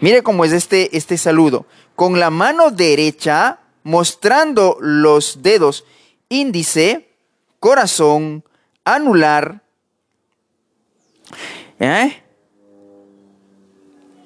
Mire 0.00 0.22
cómo 0.24 0.44
es 0.44 0.52
este, 0.52 0.96
este 0.96 1.18
saludo. 1.18 1.66
Con 1.94 2.18
la 2.18 2.30
mano 2.30 2.72
derecha 2.72 3.60
mostrando 3.84 4.76
los 4.80 5.42
dedos 5.42 5.84
índice, 6.28 7.14
corazón, 7.60 8.42
anular, 8.84 9.62
¿Eh? 11.78 12.22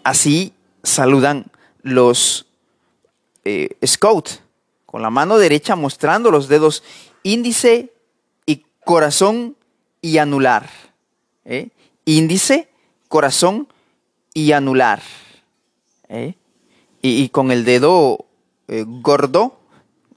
Así 0.05 0.53
saludan 0.83 1.47
los 1.83 2.47
eh, 3.45 3.77
scouts 3.85 4.43
con 4.87 5.03
la 5.03 5.11
mano 5.11 5.39
derecha 5.39 5.77
mostrando 5.77 6.31
los 6.31 6.49
dedos 6.49 6.83
índice 7.23 7.93
y 8.47 8.65
corazón 8.85 9.57
y 10.01 10.19
anular. 10.19 10.69
¿eh? 11.45 11.71
Índice, 12.05 12.69
corazón 13.09 13.69
y 14.35 14.53
anular. 14.53 15.03
Y, 16.09 16.35
y, 17.03 17.29
con 17.29 17.53
el 17.53 17.65
dedo 17.65 18.25
gordo, 18.67 19.61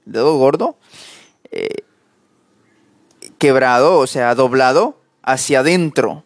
dedo 0.04 0.36
gordo, 0.38 0.76
quebrado, 3.38 3.98
o 3.98 4.06
sea, 4.08 4.34
doblado 4.34 4.98
hacia 5.22 5.60
adentro. 5.60 6.23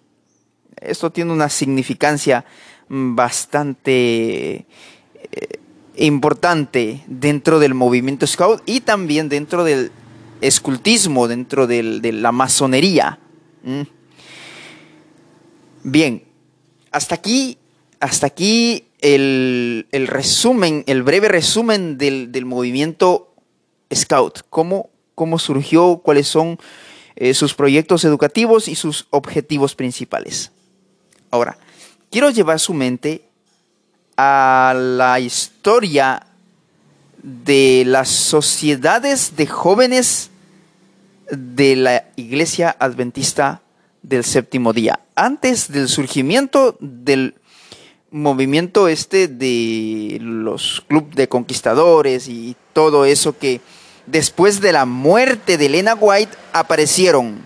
Esto 0.80 1.10
tiene 1.10 1.32
una 1.32 1.48
significancia 1.48 2.44
mm, 2.88 3.14
bastante 3.14 4.54
eh, 4.54 4.66
importante 5.96 7.02
dentro 7.06 7.58
del 7.58 7.74
movimiento 7.74 8.26
scout 8.26 8.62
y 8.66 8.80
también 8.80 9.28
dentro 9.28 9.64
del 9.64 9.90
escultismo, 10.40 11.28
dentro 11.28 11.66
de 11.66 12.12
la 12.12 12.32
masonería. 12.32 13.18
Bien, 15.82 16.24
hasta 16.90 17.14
aquí, 17.14 17.58
hasta 18.00 18.26
aquí 18.26 18.84
el, 19.00 19.86
resumen, 20.06 20.84
el 20.86 21.02
breve 21.02 21.28
resumen 21.28 21.98
del, 21.98 22.44
movimiento 22.44 23.34
scout, 23.94 24.40
cómo, 24.50 24.90
cómo 25.14 25.38
surgió, 25.38 26.00
cuáles 26.04 26.28
son 26.28 26.58
eh, 27.16 27.34
sus 27.34 27.54
proyectos 27.54 28.04
educativos 28.04 28.68
y 28.68 28.74
sus 28.74 29.06
objetivos 29.10 29.74
principales. 29.74 30.52
Ahora, 31.30 31.58
quiero 32.10 32.30
llevar 32.30 32.58
su 32.58 32.72
mente 32.72 33.22
a 34.16 34.74
la 34.76 35.20
historia 35.20 36.26
de 37.22 37.84
las 37.86 38.08
sociedades 38.08 39.36
de 39.36 39.46
jóvenes 39.46 40.30
de 41.30 41.76
la 41.76 42.04
Iglesia 42.16 42.74
Adventista 42.78 43.60
del 44.02 44.24
Séptimo 44.24 44.72
Día. 44.72 45.00
Antes 45.14 45.70
del 45.70 45.88
surgimiento 45.88 46.76
del 46.80 47.34
movimiento 48.10 48.88
este 48.88 49.28
de 49.28 50.18
los 50.20 50.82
clubes 50.88 51.14
de 51.14 51.28
conquistadores 51.28 52.28
y 52.28 52.56
todo 52.72 53.04
eso 53.04 53.36
que 53.36 53.60
después 54.06 54.62
de 54.62 54.72
la 54.72 54.86
muerte 54.86 55.58
de 55.58 55.66
Elena 55.66 55.94
White 55.94 56.34
aparecieron. 56.54 57.38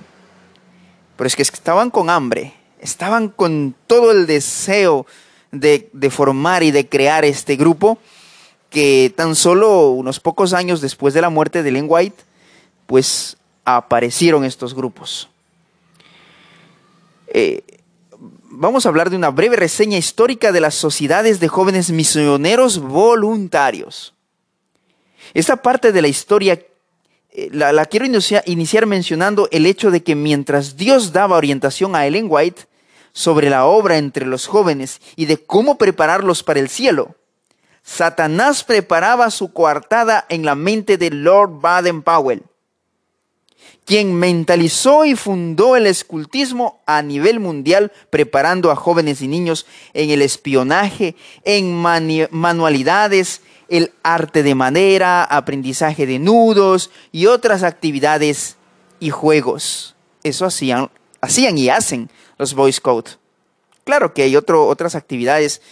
Pero 1.16 1.26
es 1.26 1.34
que 1.34 1.42
estaban 1.42 1.90
con 1.90 2.10
hambre 2.10 2.61
estaban 2.82 3.28
con 3.28 3.74
todo 3.86 4.10
el 4.10 4.26
deseo 4.26 5.06
de, 5.52 5.88
formar 6.10 6.62
y 6.62 6.72
de 6.72 6.88
crear 6.88 7.24
este 7.24 7.56
grupo 7.56 7.98
que 8.70 9.12
tan 9.16 9.36
solo 9.36 9.90
unos 9.90 10.18
pocos 10.18 10.52
años 10.52 10.80
después 10.80 11.14
de 11.14 11.20
la 11.20 11.30
muerte 11.30 11.62
de 11.62 11.68
Ellen 11.68 11.86
White, 11.88 12.24
pues 12.86 13.36
aparecieron 13.64 14.44
estos 14.44 14.74
grupos. 14.74 15.28
Eh, 17.28 17.62
vamos 18.50 18.84
a 18.84 18.88
hablar 18.88 19.10
de 19.10 19.16
una 19.16 19.30
breve 19.30 19.56
reseña 19.56 19.96
histórica 19.96 20.52
de 20.52 20.60
las 20.60 20.74
sociedades 20.74 21.38
de 21.38 21.48
jóvenes 21.48 21.90
misioneros 21.90 22.78
voluntarios. 22.78 24.14
Esta 25.34 25.56
parte 25.62 25.92
de 25.92 26.02
la 26.02 26.08
historia 26.08 26.58
eh, 27.34 27.48
la, 27.52 27.84
quiero 27.86 28.06
iniciar 28.06 28.86
mencionando 28.86 29.48
el 29.52 29.66
hecho 29.66 29.90
de 29.90 30.02
que 30.02 30.14
mientras 30.14 30.76
Dios 30.76 31.12
daba 31.12 31.36
orientación 31.36 31.94
a 31.94 32.06
Ellen 32.06 32.26
White 32.28 32.71
sobre 33.12 33.50
la 33.50 33.66
obra 33.66 33.98
entre 33.98 34.26
los 34.26 34.46
jóvenes 34.46 35.00
y 35.16 35.26
de 35.26 35.38
cómo 35.38 35.78
prepararlos 35.78 36.42
para 36.42 36.60
el 36.60 36.68
cielo, 36.68 37.16
Satanás 37.82 38.64
preparaba 38.64 39.30
su 39.30 39.52
coartada 39.52 40.24
en 40.28 40.44
la 40.44 40.54
mente 40.54 40.96
de 40.96 41.10
Lord 41.10 41.60
Baden-Powell, 41.60 42.42
quien 43.84 44.14
mentalizó 44.14 45.04
y 45.04 45.16
fundó 45.16 45.76
el 45.76 45.86
escultismo 45.86 46.80
a 46.86 47.02
nivel 47.02 47.40
mundial, 47.40 47.92
preparando 48.10 48.70
a 48.70 48.76
jóvenes 48.76 49.20
y 49.20 49.28
niños 49.28 49.66
en 49.92 50.10
el 50.10 50.22
espionaje, 50.22 51.16
en 51.44 51.74
manualidades, 52.30 53.42
el 53.68 53.92
arte 54.02 54.42
de 54.42 54.54
madera, 54.54 55.24
aprendizaje 55.24 56.06
de 56.06 56.18
nudos 56.18 56.90
y 57.10 57.26
otras 57.26 57.62
actividades 57.62 58.56
y 59.00 59.10
juegos. 59.10 59.96
Eso 60.22 60.46
hacían, 60.46 60.90
hacían 61.20 61.58
y 61.58 61.68
hacen 61.68 62.10
los 62.42 62.54
Boy 62.54 62.72
Scouts. 62.72 63.18
Claro 63.84 64.12
que 64.14 64.22
hay 64.22 64.36
otras 64.36 64.94
actividades 64.94 65.62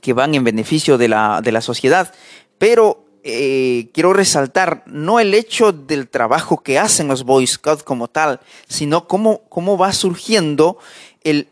que 0.00 0.12
van 0.12 0.34
en 0.34 0.44
beneficio 0.44 0.98
de 0.98 1.08
la, 1.08 1.40
de 1.42 1.52
la 1.52 1.60
sociedad. 1.60 2.12
Pero 2.58 3.04
eh, 3.22 3.88
quiero 3.92 4.12
resaltar 4.12 4.82
no 4.86 5.20
el 5.20 5.32
hecho 5.34 5.72
del 5.72 6.08
trabajo 6.08 6.62
que 6.62 6.78
hacen 6.78 7.08
los 7.08 7.24
Boy 7.24 7.46
Scouts 7.46 7.82
como 7.82 8.08
tal, 8.08 8.40
sino 8.68 9.06
cómo, 9.06 9.42
cómo 9.48 9.78
va 9.78 9.92
surgiendo 9.92 10.78
el 11.22 11.48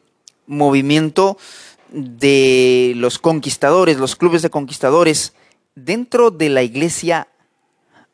movimiento 0.46 1.38
de 1.90 2.92
los 2.96 3.18
conquistadores, 3.18 3.98
los 3.98 4.16
clubes 4.16 4.42
de 4.42 4.50
conquistadores 4.50 5.34
dentro 5.74 6.30
de 6.30 6.48
la 6.48 6.62
iglesia 6.62 7.28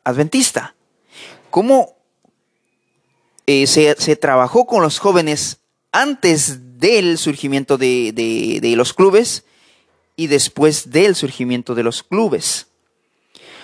adventista. 0.03 0.75
Cómo 1.49 1.99
eh, 3.51 3.65
se, 3.65 4.15
trabajó 4.15 4.67
con 4.67 4.83
los 4.83 4.99
jóvenes 4.99 5.58
antes 5.91 6.79
del 6.79 7.17
surgimiento 7.17 7.77
de, 7.77 8.11
de 8.13 8.75
los 8.75 8.93
clubes 8.93 9.43
y 10.15 10.27
después 10.27 10.91
del 10.91 11.15
surgimiento 11.15 11.75
de 11.75 11.83
los 11.83 12.03
clubes. 12.03 12.67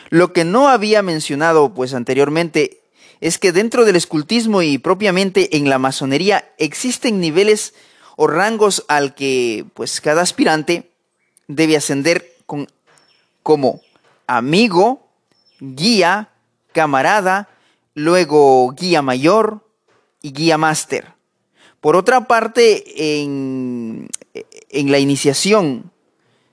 Lo 0.09 0.33
que 0.33 0.45
no 0.45 0.69
había 0.69 1.01
mencionado 1.01 1.73
pues 1.73 1.93
anteriormente 1.93 2.81
es 3.21 3.37
que 3.37 3.51
dentro 3.51 3.85
del 3.85 3.95
escultismo 3.95 4.61
y 4.61 4.77
propiamente 4.77 5.57
en 5.57 5.69
la 5.69 5.79
masonería 5.79 6.53
existen 6.57 7.19
niveles 7.19 7.73
o 8.15 8.27
rangos 8.27 8.85
al 8.87 9.15
que 9.15 9.65
pues 9.73 9.99
cada 10.01 10.21
aspirante 10.21 10.91
debe 11.47 11.77
ascender 11.77 12.33
con, 12.45 12.67
como 13.43 13.81
amigo, 14.27 15.07
guía, 15.59 16.29
camarada, 16.71 17.49
luego 17.93 18.71
guía 18.71 19.01
mayor 19.01 19.67
y 20.21 20.31
guía 20.31 20.57
máster. 20.57 21.14
Por 21.85 21.95
otra 21.95 22.25
parte, 22.27 23.21
en, 23.21 24.09
la 24.71 24.97
iniciación 24.97 25.91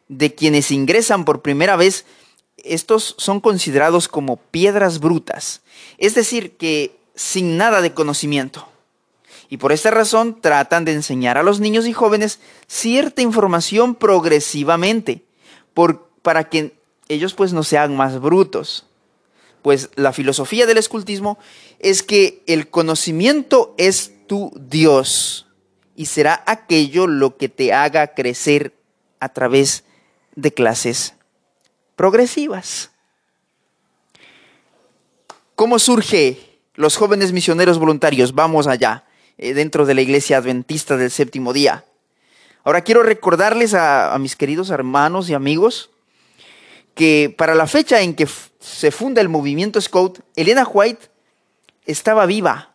de 0.09 0.35
quienes 0.35 0.71
ingresan 0.71 1.25
por 1.25 1.41
primera 1.41 1.75
vez, 1.77 2.05
estos 2.59 3.15
son 3.17 3.41
considerados 3.41 4.09
como 4.09 4.37
piedras 4.37 5.01
brutas, 5.01 5.62
es 5.97 6.15
decir, 6.15 6.59
que 6.59 6.99
sin 7.15 7.57
nada 7.57 7.81
de 7.81 7.95
conocimiento. 7.95 8.69
Y 9.49 9.57
por 9.57 9.73
esta 9.73 9.91
razón 9.91 10.39
tratan 10.39 10.85
de 10.85 10.93
enseñar 10.93 11.39
a 11.39 11.43
los 11.43 11.61
niños 11.61 11.87
y 11.87 11.95
jóvenes 11.95 12.39
cierta 12.67 13.23
información 13.23 13.95
progresivamente, 13.95 15.25
para 16.21 16.51
que 16.51 16.77
ellos 17.09 17.33
pues 17.33 17.55
no 17.55 17.62
sean 17.62 17.97
más 17.97 18.21
brutos. 18.21 18.85
Pues 19.62 19.89
la 19.95 20.12
filosofía 20.12 20.67
del 20.67 20.77
escultismo 20.77 21.39
es 21.79 22.03
que 22.03 22.43
el 22.47 22.69
conocimiento 22.69 23.75
es 23.79 24.12
tu 24.33 24.51
Dios 24.57 25.47
y 25.95 26.07
será 26.07 26.43
aquello 26.47 27.07
lo 27.07 27.37
que 27.37 27.51
te 27.51 27.75
haga 27.75 28.14
crecer 28.14 28.75
a 29.21 29.29
través 29.29 29.85
de 30.37 30.55
clases 30.55 31.12
progresivas. 31.97 32.92
¿Cómo 35.55 35.79
surge 35.79 36.59
los 36.77 36.97
jóvenes 36.97 37.33
misioneros 37.33 37.79
voluntarios? 37.79 38.35
Vamos 38.35 38.68
allá, 38.68 39.05
eh, 39.37 39.53
dentro 39.53 39.85
de 39.85 39.92
la 39.92 40.01
iglesia 40.01 40.38
adventista 40.38 40.97
del 40.97 41.11
séptimo 41.11 41.53
día. 41.53 41.85
Ahora 42.64 42.81
quiero 42.81 43.03
recordarles 43.03 43.75
a, 43.75 44.14
a 44.14 44.18
mis 44.18 44.35
queridos 44.35 44.71
hermanos 44.71 45.29
y 45.29 45.35
amigos 45.35 45.90
que 46.95 47.35
para 47.37 47.55
la 47.55 47.66
fecha 47.66 48.01
en 48.01 48.14
que 48.14 48.27
se 48.61 48.92
funda 48.92 49.21
el 49.21 49.29
movimiento 49.29 49.79
Scout, 49.79 50.21
Elena 50.37 50.66
White 50.66 51.11
estaba 51.85 52.25
viva 52.25 52.71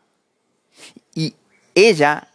ella 1.77 2.29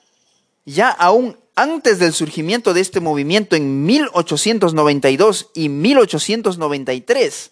ya 0.65 0.89
aún 0.89 1.37
antes 1.55 1.99
del 1.99 2.13
surgimiento 2.13 2.73
de 2.73 2.81
este 2.81 3.01
movimiento 3.01 3.57
en 3.57 3.85
1892 3.85 5.51
y 5.55 5.69
1893, 5.69 7.51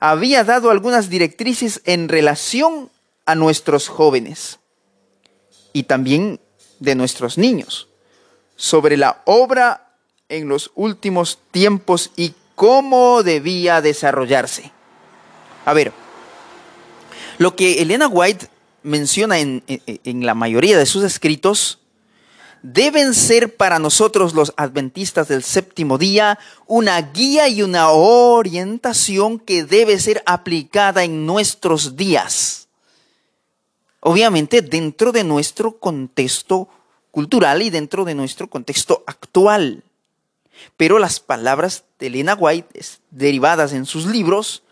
había 0.00 0.44
dado 0.44 0.70
algunas 0.70 1.10
directrices 1.10 1.82
en 1.84 2.08
relación 2.08 2.90
a 3.26 3.34
nuestros 3.34 3.88
jóvenes 3.88 4.58
y 5.72 5.84
también 5.84 6.40
de 6.80 6.94
nuestros 6.94 7.38
niños 7.38 7.88
sobre 8.56 8.96
la 8.96 9.22
obra 9.26 9.94
en 10.28 10.48
los 10.48 10.72
últimos 10.74 11.38
tiempos 11.50 12.10
y 12.16 12.34
cómo 12.54 13.22
debía 13.22 13.80
desarrollarse. 13.80 14.72
A 15.66 15.72
ver, 15.74 15.92
lo 17.38 17.54
que 17.54 17.82
Elena 17.82 18.08
White 18.08 18.48
menciona 18.82 19.38
en, 19.38 19.62
en 19.66 20.26
la 20.26 20.34
mayoría 20.34 20.78
de 20.78 20.86
sus 20.86 21.04
escritos 21.04 21.80
deben 22.62 23.14
ser 23.14 23.56
para 23.56 23.78
nosotros 23.78 24.34
los 24.34 24.52
adventistas 24.56 25.28
del 25.28 25.42
séptimo 25.42 25.98
día 25.98 26.38
una 26.66 27.00
guía 27.00 27.48
y 27.48 27.62
una 27.62 27.90
orientación 27.90 29.38
que 29.38 29.64
debe 29.64 29.98
ser 29.98 30.22
aplicada 30.26 31.04
en 31.04 31.26
nuestros 31.26 31.96
días. 31.96 32.68
Obviamente 34.00 34.62
dentro 34.62 35.12
de 35.12 35.24
nuestro 35.24 35.78
contexto 35.78 36.68
cultural 37.10 37.62
y 37.62 37.70
dentro 37.70 38.04
de 38.04 38.14
nuestro 38.14 38.48
contexto 38.48 39.04
actual. 39.06 39.82
Pero 40.76 40.98
las 40.98 41.20
palabras 41.20 41.84
de 41.98 42.08
Elena 42.08 42.34
White, 42.34 42.80
derivadas 43.10 43.72
en 43.72 43.86
sus 43.86 44.06
libros, 44.06 44.62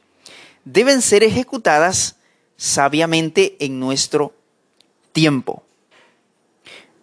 deben 0.64 1.00
ser 1.02 1.22
ejecutadas 1.22 2.16
sabiamente 2.58 3.56
en 3.60 3.80
nuestro 3.80 4.34
tiempo. 5.12 5.62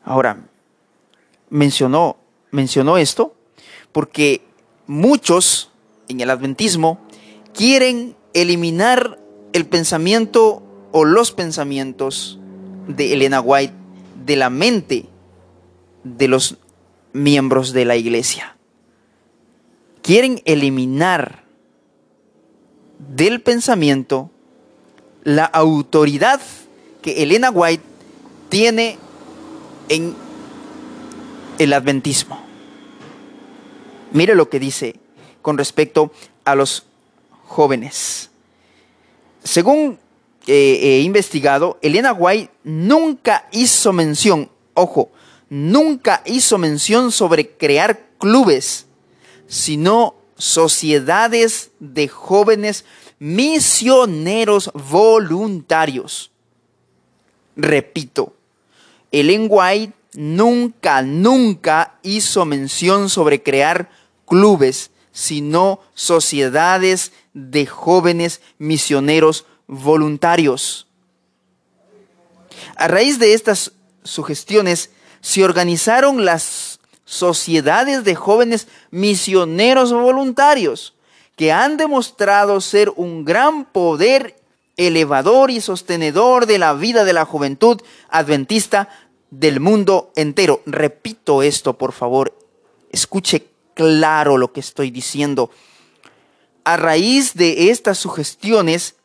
Ahora, 0.04 0.46
mencionó, 1.50 2.18
mencionó 2.52 2.98
esto 2.98 3.34
porque 3.92 4.44
muchos 4.86 5.72
en 6.10 6.20
el 6.20 6.30
adventismo 6.30 7.00
quieren 7.54 8.16
eliminar 8.34 9.18
el 9.54 9.66
pensamiento 9.66 10.62
o 10.92 11.06
los 11.06 11.32
pensamientos 11.32 12.38
de 12.88 13.14
Elena 13.14 13.40
White 13.40 13.74
de 14.26 14.36
la 14.36 14.50
mente 14.50 15.06
de 16.04 16.28
los 16.28 16.58
miembros 17.14 17.72
de 17.72 17.86
la 17.86 17.96
iglesia. 17.96 18.58
Quieren 20.02 20.42
eliminar 20.46 21.46
del 23.00 23.42
pensamiento 23.42 24.30
la 25.26 25.46
autoridad 25.46 26.40
que 27.02 27.24
Elena 27.24 27.50
White 27.50 27.84
tiene 28.48 28.98
en 29.90 30.16
el 31.58 31.74
adventismo. 31.74 32.40
Mire 34.14 34.36
lo 34.36 34.50
que 34.50 34.60
dice 34.60 34.96
con 35.42 35.58
respecto 35.58 36.12
a 36.46 36.56
los 36.56 36.86
jóvenes. 37.48 38.30
Según 39.44 40.00
eh, 40.48 40.80
he 40.82 41.00
investigado, 41.02 41.80
Elena 41.82 42.14
White 42.14 42.52
nunca 42.64 43.48
hizo 43.52 43.94
mención, 43.94 44.50
ojo, 44.76 45.12
nunca 45.50 46.22
hizo 46.26 46.58
mención 46.60 47.12
sobre 47.12 47.50
crear 47.50 48.00
clubes, 48.20 48.86
sino 49.48 50.16
sociedades 50.38 51.72
de 51.80 52.08
jóvenes 52.08 52.86
misioneros 53.20 54.72
voluntarios. 54.74 56.32
Repito, 57.56 58.36
Ellen 59.12 59.48
White 59.50 59.94
nunca, 60.14 61.02
nunca 61.02 61.98
hizo 62.04 62.46
mención 62.46 63.10
sobre 63.10 63.42
crear 63.42 63.90
clubes, 64.26 64.92
sino 65.12 65.80
sociedades 65.94 67.14
de 67.34 67.66
jóvenes 67.66 68.42
misioneros 68.58 69.46
voluntarios. 69.68 70.88
A 72.76 72.88
raíz 72.88 73.20
de 73.20 73.34
estas 73.34 73.72
sugestiones 74.04 74.90
se 75.22 75.44
organizaron 75.44 76.26
las 76.26 76.80
sociedades 77.06 78.04
de 78.04 78.16
jóvenes 78.16 78.68
misioneros 78.92 79.94
voluntarios 79.94 80.95
que 81.36 81.52
han 81.52 81.78
demostrado 81.78 82.62
ser 82.62 82.92
un 82.96 83.26
gran 83.26 83.66
poder 83.66 84.36
elevador 84.78 85.52
y 85.52 85.62
sostenedor 85.62 86.46
de 86.46 86.58
la 86.58 86.74
vida 86.74 87.04
de 87.04 87.14
la 87.14 87.26
juventud 87.26 87.82
adventista 88.10 88.90
del 89.30 89.60
mundo 89.60 90.12
entero. 90.16 90.62
Repito 90.66 91.44
esto, 91.44 91.78
por 91.78 91.92
favor, 91.92 92.38
escuche 92.92 93.48
claro 93.74 94.38
lo 94.38 94.54
que 94.54 94.60
estoy 94.60 94.92
diciendo. 94.92 95.50
A 96.64 96.78
raíz 96.78 97.36
de 97.36 97.70
estas 97.70 97.98
sugestiones, 97.98 98.96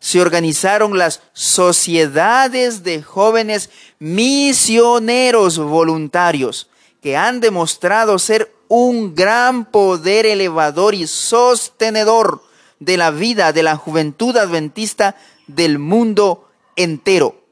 se 0.00 0.20
organizaron 0.20 0.96
las 0.96 1.22
sociedades 1.32 2.84
de 2.84 3.02
jóvenes 3.02 3.70
misioneros 3.98 5.58
voluntarios 5.58 6.68
que 7.02 7.16
han 7.16 7.40
demostrado 7.40 8.18
ser 8.18 8.54
un 8.68 9.14
gran 9.14 9.64
poder 9.64 10.26
elevador 10.26 10.94
y 10.94 11.06
sostenedor 11.06 12.42
de 12.78 12.96
la 12.96 13.10
vida 13.10 13.52
de 13.52 13.62
la 13.62 13.76
juventud 13.76 14.36
adventista 14.36 15.16
del 15.46 15.78
mundo 15.78 16.48
entero. 16.76 17.42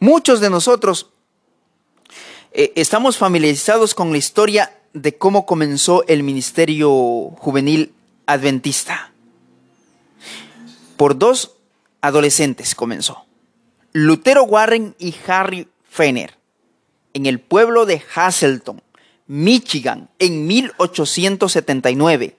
Muchos 0.00 0.40
de 0.40 0.50
nosotros 0.50 1.10
eh, 2.52 2.72
estamos 2.76 3.18
familiarizados 3.18 3.94
con 3.94 4.12
la 4.12 4.18
historia 4.18 4.78
de 4.92 5.16
cómo 5.18 5.44
comenzó 5.44 6.04
el 6.06 6.22
ministerio 6.22 6.90
juvenil 7.38 7.92
adventista. 8.26 9.12
Por 10.96 11.18
dos 11.18 11.56
adolescentes 12.00 12.74
comenzó. 12.74 13.26
Lutero 13.92 14.44
Warren 14.44 14.94
y 14.98 15.14
Harry 15.26 15.68
Fenner, 15.88 16.36
en 17.12 17.26
el 17.26 17.40
pueblo 17.40 17.86
de 17.86 18.02
Hasselton, 18.14 18.82
Michigan, 19.26 20.10
en 20.18 20.46
1879. 20.46 22.36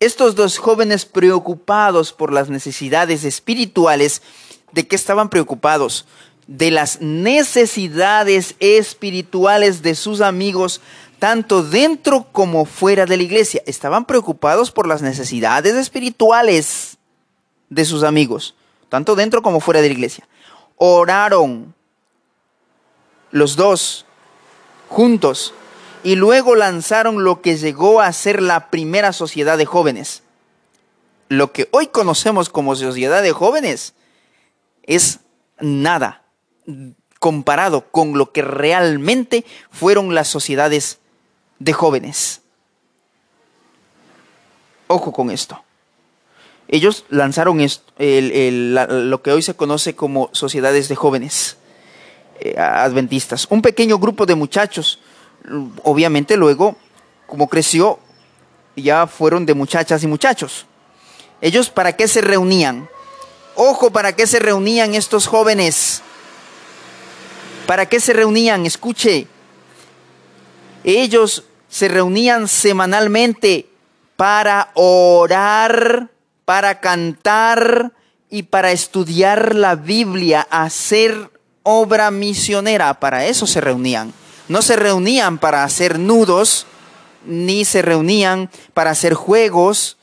Estos 0.00 0.34
dos 0.34 0.58
jóvenes 0.58 1.04
preocupados 1.04 2.12
por 2.12 2.32
las 2.32 2.48
necesidades 2.50 3.24
espirituales, 3.24 4.22
¿de 4.72 4.86
qué 4.88 4.96
estaban 4.96 5.28
preocupados? 5.28 6.06
De 6.46 6.70
las 6.70 7.00
necesidades 7.00 8.56
espirituales 8.58 9.82
de 9.82 9.94
sus 9.94 10.20
amigos, 10.20 10.80
tanto 11.20 11.62
dentro 11.62 12.26
como 12.32 12.64
fuera 12.64 13.06
de 13.06 13.16
la 13.16 13.22
iglesia. 13.22 13.62
Estaban 13.66 14.06
preocupados 14.06 14.72
por 14.72 14.88
las 14.88 15.02
necesidades 15.02 15.74
espirituales 15.74 16.98
de 17.68 17.84
sus 17.84 18.02
amigos, 18.02 18.56
tanto 18.88 19.14
dentro 19.14 19.42
como 19.42 19.60
fuera 19.60 19.80
de 19.80 19.88
la 19.88 19.94
iglesia. 19.94 20.26
Oraron 20.76 21.74
los 23.30 23.54
dos 23.54 24.06
juntos 24.88 25.54
y 26.02 26.16
luego 26.16 26.54
lanzaron 26.54 27.24
lo 27.24 27.42
que 27.42 27.56
llegó 27.56 28.00
a 28.00 28.12
ser 28.12 28.42
la 28.42 28.70
primera 28.70 29.12
sociedad 29.12 29.58
de 29.58 29.66
jóvenes. 29.66 30.22
Lo 31.28 31.52
que 31.52 31.68
hoy 31.72 31.88
conocemos 31.88 32.48
como 32.48 32.74
sociedad 32.74 33.22
de 33.22 33.32
jóvenes 33.32 33.94
es 34.82 35.20
nada 35.60 36.24
comparado 37.18 37.90
con 37.90 38.16
lo 38.16 38.32
que 38.32 38.42
realmente 38.42 39.44
fueron 39.70 40.14
las 40.14 40.28
sociedades 40.28 40.98
de 41.58 41.72
jóvenes. 41.72 42.40
Ojo 44.88 45.12
con 45.12 45.30
esto. 45.30 45.62
Ellos 46.66 47.04
lanzaron 47.10 47.58
lo 47.58 49.22
que 49.22 49.32
hoy 49.32 49.42
se 49.42 49.54
conoce 49.54 49.94
como 49.94 50.30
sociedades 50.32 50.88
de 50.88 50.96
jóvenes 50.96 51.58
eh, 52.40 52.58
adventistas. 52.58 53.46
Un 53.50 53.60
pequeño 53.60 53.98
grupo 53.98 54.24
de 54.24 54.34
muchachos 54.34 55.00
obviamente 55.82 56.36
luego, 56.36 56.76
como 57.26 57.48
creció, 57.48 57.98
ya 58.76 59.06
fueron 59.06 59.46
de 59.46 59.54
muchachas 59.54 60.02
y 60.02 60.06
muchachos. 60.06 60.66
Ellos 61.40 61.70
para 61.70 61.94
qué 61.94 62.08
se 62.08 62.20
reunían? 62.20 62.88
Ojo, 63.54 63.90
¿para 63.90 64.14
qué 64.14 64.26
se 64.26 64.38
reunían 64.38 64.94
estos 64.94 65.26
jóvenes? 65.26 66.02
¿Para 67.66 67.86
qué 67.86 68.00
se 68.00 68.12
reunían? 68.12 68.66
Escuche. 68.66 69.26
Ellos 70.84 71.44
se 71.68 71.88
reunían 71.88 72.48
semanalmente 72.48 73.68
para 74.16 74.70
orar, 74.74 76.08
para 76.44 76.80
cantar 76.80 77.92
y 78.28 78.44
para 78.44 78.72
estudiar 78.72 79.54
la 79.54 79.74
Biblia, 79.74 80.46
hacer 80.50 81.30
obra 81.62 82.10
misionera. 82.10 82.94
Para 82.94 83.26
eso 83.26 83.46
se 83.46 83.60
reunían 83.60 84.12
no 84.50 84.62
se 84.62 84.74
reunían 84.74 85.38
para 85.38 85.62
hacer 85.62 86.00
nudos, 86.00 86.66
ni 87.24 87.64
se 87.64 87.82
reunían 87.82 88.50
para 88.74 88.90
hacer 88.90 89.14
juegos, 89.14 89.96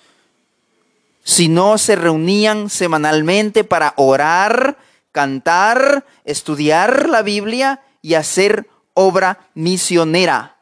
sino 1.25 1.77
se 1.77 1.97
reunían 1.97 2.69
semanalmente 2.69 3.65
para 3.65 3.93
orar, 3.97 4.77
cantar, 5.11 6.05
estudiar 6.23 7.09
la 7.09 7.23
Biblia 7.23 7.81
y 8.01 8.13
hacer 8.13 8.69
obra 8.93 9.49
misionera. 9.53 10.55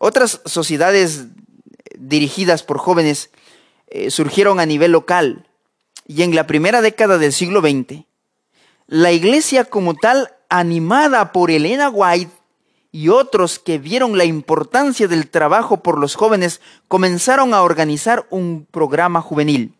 Otras 0.00 0.40
sociedades 0.44 1.26
dirigidas 1.96 2.64
por 2.64 2.78
jóvenes 2.78 3.30
eh, 3.86 4.10
surgieron 4.10 4.58
a 4.58 4.66
nivel 4.66 4.90
local 4.90 5.46
y 6.04 6.24
en 6.24 6.34
la 6.34 6.48
primera 6.48 6.82
década 6.82 7.16
del 7.18 7.32
siglo 7.32 7.60
XX, 7.60 8.02
la 8.88 9.12
iglesia 9.12 9.66
como 9.66 9.94
tal 9.94 10.32
animada 10.48 11.32
por 11.32 11.50
Elena 11.50 11.88
White 11.88 12.32
y 12.92 13.08
otros 13.08 13.58
que 13.58 13.78
vieron 13.78 14.16
la 14.16 14.24
importancia 14.24 15.08
del 15.08 15.28
trabajo 15.28 15.82
por 15.82 15.98
los 15.98 16.14
jóvenes, 16.14 16.60
comenzaron 16.88 17.52
a 17.52 17.62
organizar 17.62 18.26
un 18.30 18.66
programa 18.70 19.20
juvenil. 19.20 19.74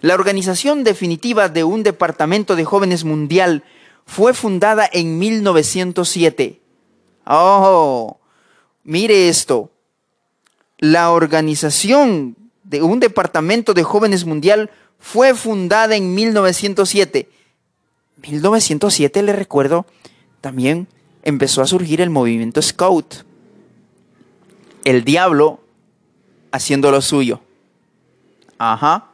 La 0.00 0.14
organización 0.14 0.84
definitiva 0.84 1.48
de 1.48 1.64
un 1.64 1.82
departamento 1.82 2.56
de 2.56 2.64
jóvenes 2.64 3.04
mundial 3.04 3.64
fue 4.06 4.34
fundada 4.34 4.88
en 4.92 5.18
1907. 5.18 6.60
Oh, 7.26 8.18
mire 8.82 9.28
esto. 9.28 9.70
La 10.78 11.10
organización 11.10 12.36
de 12.62 12.82
un 12.82 13.00
departamento 13.00 13.74
de 13.74 13.82
jóvenes 13.82 14.24
mundial 14.24 14.70
fue 14.98 15.34
fundada 15.34 15.96
en 15.96 16.14
1907 16.14 17.28
1907, 18.26 19.22
le 19.22 19.32
recuerdo, 19.32 19.86
también 20.40 20.88
empezó 21.22 21.62
a 21.62 21.66
surgir 21.66 22.00
el 22.00 22.10
movimiento 22.10 22.60
Scout. 22.62 23.24
El 24.84 25.04
diablo 25.04 25.60
haciendo 26.52 26.90
lo 26.90 27.00
suyo. 27.00 27.40
Ajá. 28.58 29.10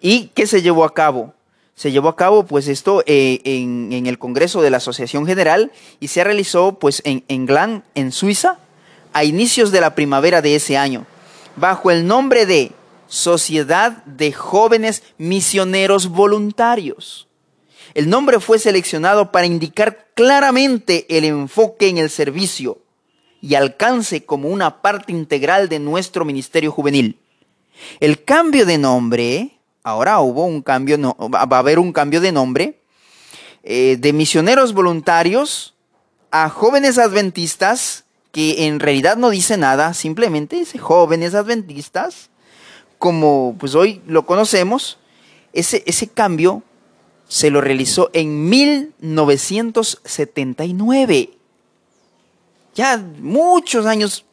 ¿Y 0.00 0.28
qué 0.28 0.46
se 0.46 0.62
llevó 0.62 0.84
a 0.84 0.94
cabo? 0.94 1.34
Se 1.74 1.92
llevó 1.92 2.08
a 2.08 2.16
cabo 2.16 2.44
pues 2.44 2.68
esto 2.68 3.02
eh, 3.06 3.40
en, 3.44 4.06
el 4.06 4.18
Congreso 4.18 4.60
de 4.60 4.70
la 4.70 4.76
Asociación 4.78 5.26
General 5.26 5.72
y 5.98 6.08
se 6.08 6.22
realizó 6.22 6.78
pues 6.78 7.02
en, 7.04 7.24
en 7.28 7.46
Glan, 7.46 7.84
en 7.94 8.12
Suiza, 8.12 8.58
a 9.12 9.24
inicios 9.24 9.72
de 9.72 9.80
la 9.80 9.94
primavera 9.94 10.42
de 10.42 10.54
ese 10.54 10.76
año, 10.76 11.06
bajo 11.56 11.90
el 11.90 12.06
nombre 12.06 12.46
de 12.46 12.72
Sociedad 13.08 14.04
de 14.04 14.32
Jóvenes 14.32 15.02
Misioneros 15.18 16.08
Voluntarios. 16.08 17.29
El 17.94 18.08
nombre 18.08 18.40
fue 18.40 18.58
seleccionado 18.58 19.32
para 19.32 19.46
indicar 19.46 20.08
claramente 20.14 21.06
el 21.16 21.24
enfoque 21.24 21.88
en 21.88 21.98
el 21.98 22.10
servicio 22.10 22.78
y 23.40 23.54
alcance 23.54 24.24
como 24.24 24.48
una 24.48 24.82
parte 24.82 25.12
integral 25.12 25.68
de 25.68 25.78
nuestro 25.78 26.24
ministerio 26.24 26.70
juvenil. 26.70 27.18
El 27.98 28.22
cambio 28.24 28.66
de 28.66 28.78
nombre, 28.78 29.58
ahora 29.82 30.20
hubo 30.20 30.44
un 30.44 30.62
cambio, 30.62 30.98
va 31.32 31.56
a 31.56 31.58
haber 31.58 31.78
un 31.78 31.92
cambio 31.92 32.20
de 32.20 32.32
nombre, 32.32 32.80
eh, 33.62 33.96
de 33.98 34.12
misioneros 34.12 34.72
voluntarios 34.72 35.74
a 36.30 36.48
jóvenes 36.48 36.98
adventistas, 36.98 38.04
que 38.32 38.66
en 38.66 38.78
realidad 38.78 39.16
no 39.16 39.30
dice 39.30 39.56
nada, 39.56 39.92
simplemente 39.94 40.56
dice 40.56 40.78
jóvenes 40.78 41.34
adventistas, 41.34 42.30
como 42.98 43.56
pues 43.58 43.74
hoy 43.74 44.02
lo 44.06 44.26
conocemos, 44.26 44.98
ese, 45.52 45.82
ese 45.86 46.06
cambio 46.06 46.62
se 47.30 47.50
lo 47.50 47.60
realizó 47.60 48.10
en 48.12 48.50
1979. 48.50 51.30
Ya 52.74 52.98
muchos 52.98 53.86
años 53.86 54.24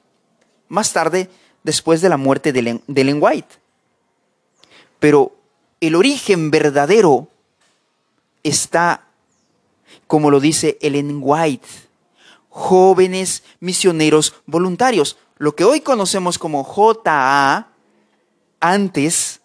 más 0.68 0.94
tarde, 0.94 1.30
después 1.62 2.02
de 2.02 2.10
la 2.10 2.18
muerte 2.18 2.52
de 2.52 2.82
Ellen 2.88 3.20
White. 3.22 3.60
Pero 5.00 5.36
el 5.80 5.94
origen 5.94 6.50
verdadero 6.50 7.28
está, 8.42 9.04
como 10.08 10.32
lo 10.32 10.40
dice 10.40 10.80
Ellen 10.82 11.20
White, 11.22 11.68
jóvenes 12.50 13.44
misioneros 13.60 14.34
voluntarios. 14.48 15.18
Lo 15.38 15.56
que 15.56 15.66
hoy 15.66 15.82
conocemos 15.82 16.40
como 16.40 16.64
JA, 16.64 17.68
antes 18.60 19.37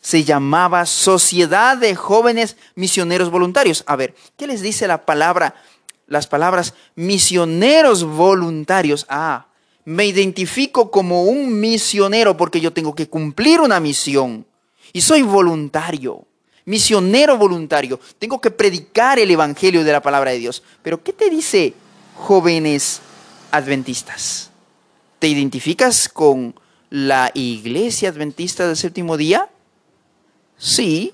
se 0.00 0.24
llamaba 0.24 0.86
Sociedad 0.86 1.76
de 1.76 1.94
Jóvenes 1.94 2.56
Misioneros 2.74 3.30
Voluntarios. 3.30 3.84
A 3.86 3.96
ver, 3.96 4.14
¿qué 4.36 4.46
les 4.46 4.62
dice 4.62 4.86
la 4.86 5.04
palabra, 5.04 5.54
las 6.06 6.26
palabras 6.26 6.74
misioneros 6.94 8.04
voluntarios? 8.04 9.06
Ah, 9.08 9.46
me 9.84 10.06
identifico 10.06 10.90
como 10.90 11.24
un 11.24 11.60
misionero 11.60 12.36
porque 12.36 12.60
yo 12.60 12.72
tengo 12.72 12.94
que 12.94 13.08
cumplir 13.08 13.60
una 13.60 13.80
misión. 13.80 14.46
Y 14.92 15.02
soy 15.02 15.22
voluntario, 15.22 16.26
misionero 16.64 17.36
voluntario. 17.36 18.00
Tengo 18.18 18.40
que 18.40 18.50
predicar 18.50 19.18
el 19.18 19.30
Evangelio 19.30 19.84
de 19.84 19.92
la 19.92 20.02
palabra 20.02 20.30
de 20.30 20.38
Dios. 20.38 20.62
Pero 20.82 21.02
¿qué 21.02 21.12
te 21.12 21.28
dice 21.28 21.74
jóvenes 22.16 23.00
adventistas? 23.50 24.50
¿Te 25.18 25.28
identificas 25.28 26.08
con 26.08 26.54
la 26.88 27.30
iglesia 27.34 28.08
adventista 28.08 28.66
del 28.66 28.76
séptimo 28.76 29.18
día? 29.18 29.48
Sí, 30.60 31.12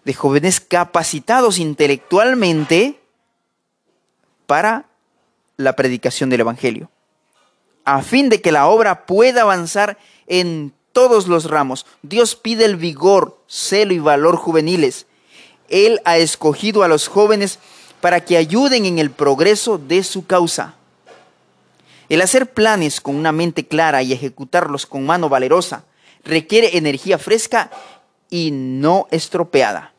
de 0.04 0.14
jóvenes 0.14 0.60
capacitados 0.60 1.58
intelectualmente 1.58 3.00
para 4.46 4.86
la 5.56 5.76
predicación 5.76 6.30
del 6.30 6.40
Evangelio, 6.40 6.90
a 7.84 8.02
fin 8.02 8.28
de 8.28 8.40
que 8.40 8.52
la 8.52 8.66
obra 8.66 9.06
pueda 9.06 9.42
avanzar 9.42 9.98
en 10.26 10.72
todos 10.92 11.28
los 11.28 11.48
ramos. 11.48 11.86
Dios 12.02 12.34
pide 12.34 12.64
el 12.64 12.76
vigor, 12.76 13.38
celo 13.46 13.92
y 13.92 13.98
valor 13.98 14.36
juveniles. 14.36 15.06
Él 15.68 16.00
ha 16.04 16.16
escogido 16.16 16.82
a 16.82 16.88
los 16.88 17.08
jóvenes 17.08 17.58
para 18.00 18.24
que 18.24 18.36
ayuden 18.36 18.86
en 18.86 18.98
el 18.98 19.10
progreso 19.10 19.78
de 19.78 20.02
su 20.02 20.26
causa. 20.26 20.74
El 22.08 22.22
hacer 22.22 22.52
planes 22.52 23.00
con 23.00 23.14
una 23.14 23.30
mente 23.30 23.66
clara 23.66 24.02
y 24.02 24.12
ejecutarlos 24.12 24.86
con 24.86 25.06
mano 25.06 25.28
valerosa 25.28 25.84
requiere 26.24 26.76
energía 26.76 27.18
fresca 27.18 27.70
y 28.30 28.52
no 28.52 29.08
estropeada. 29.10 29.92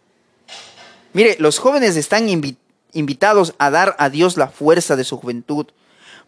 Mire, 1.14 1.36
los 1.40 1.60
jóvenes 1.60 1.98
están 1.98 2.28
invitados 2.94 3.54
a 3.58 3.70
dar 3.70 3.96
a 4.00 4.10
Dios 4.10 4.38
la 4.38 4.48
fuerza 4.48 4.96
de 4.96 5.04
su 5.04 5.18
juventud, 5.18 5.68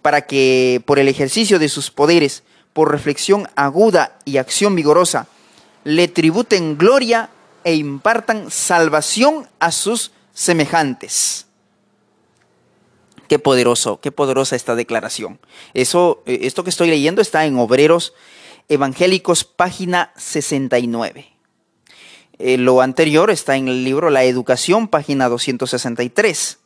para 0.02 0.28
que 0.28 0.82
por 0.86 1.00
el 1.00 1.08
ejercicio 1.08 1.58
de 1.58 1.70
sus 1.70 1.90
poderes, 1.90 2.44
por 2.74 2.92
reflexión 2.92 3.48
aguda 3.56 4.20
y 4.26 4.38
acción 4.38 4.76
vigorosa, 4.76 5.28
le 5.86 6.10
tributen 6.10 6.78
gloria 6.78 7.30
e 7.64 7.76
impartan 7.76 8.52
salvación 8.52 9.48
a 9.60 9.72
sus 9.72 10.12
semejantes. 10.34 11.46
Qué 13.30 13.40
poderoso, 13.40 14.02
qué 14.02 14.12
poderosa 14.12 14.56
esta 14.58 14.76
declaración. 14.76 15.40
Eso, 15.74 16.22
eh, 16.26 16.40
esto 16.42 16.64
que 16.64 16.70
estoy 16.70 16.90
leyendo 16.90 17.22
está 17.22 17.46
en 17.46 17.58
Obreros 17.58 18.14
Evangélicos, 18.70 19.44
página 19.44 20.12
69. 20.18 21.33
Eh, 22.40 22.58
lo 22.58 22.82
anterior 22.82 23.30
está 23.30 23.56
en 23.56 23.68
el 23.68 23.84
libro 23.84 24.10
La 24.10 24.24
Educación, 24.24 24.88
página 24.88 25.30
263. 25.30 26.60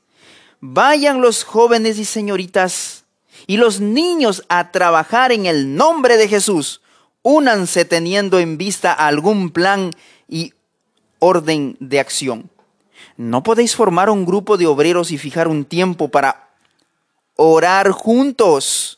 Vayan 0.59 1.21
los 1.21 1.43
jóvenes 1.43 1.99
y 1.99 2.05
señoritas 2.05 3.03
y 3.45 3.57
los 3.57 3.79
niños 3.79 4.43
a 4.49 4.71
trabajar 4.71 5.31
en 5.31 5.45
el 5.45 5.75
nombre 5.75 6.17
de 6.17 6.27
Jesús. 6.27 6.81
Únanse 7.21 7.85
teniendo 7.85 8.39
en 8.39 8.57
vista 8.57 8.93
algún 8.93 9.49
plan 9.49 9.91
y 10.27 10.53
orden 11.19 11.75
de 11.79 11.99
acción. 11.99 12.49
No 13.17 13.43
podéis 13.43 13.75
formar 13.75 14.09
un 14.09 14.25
grupo 14.25 14.57
de 14.57 14.67
obreros 14.67 15.11
y 15.11 15.17
fijar 15.17 15.47
un 15.47 15.65
tiempo 15.65 16.09
para 16.09 16.49
orar 17.35 17.91
juntos 17.91 18.96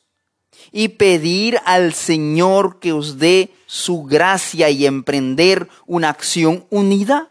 y 0.72 0.90
pedir 0.90 1.60
al 1.66 1.94
Señor 1.94 2.80
que 2.80 2.94
os 2.94 3.20
dé 3.20 3.52
su 3.66 4.04
gracia 4.04 4.70
y 4.70 4.86
emprender 4.86 5.68
una 5.86 6.10
acción 6.10 6.66
unida? 6.70 7.30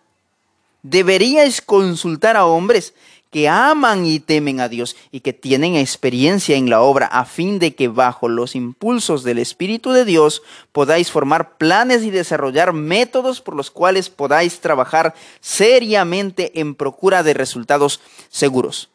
Deberíais 0.82 1.60
consultar 1.60 2.36
a 2.36 2.46
hombres 2.46 2.94
que 3.30 3.48
aman 3.48 4.06
y 4.06 4.20
temen 4.20 4.60
a 4.60 4.68
Dios 4.68 4.96
y 5.10 5.20
que 5.20 5.32
tienen 5.32 5.76
experiencia 5.76 6.56
en 6.56 6.70
la 6.70 6.80
obra 6.80 7.06
a 7.06 7.24
fin 7.24 7.58
de 7.58 7.74
que 7.74 7.88
bajo 7.88 8.28
los 8.28 8.54
impulsos 8.54 9.22
del 9.22 9.38
Espíritu 9.38 9.92
de 9.92 10.04
Dios 10.04 10.42
podáis 10.72 11.10
formar 11.10 11.58
planes 11.58 12.02
y 12.04 12.10
desarrollar 12.10 12.72
métodos 12.72 13.40
por 13.40 13.54
los 13.54 13.70
cuales 13.70 14.08
podáis 14.08 14.60
trabajar 14.60 15.14
seriamente 15.40 16.58
en 16.60 16.74
procura 16.74 17.22
de 17.22 17.34
resultados 17.34 18.00
seguros. 18.30 18.88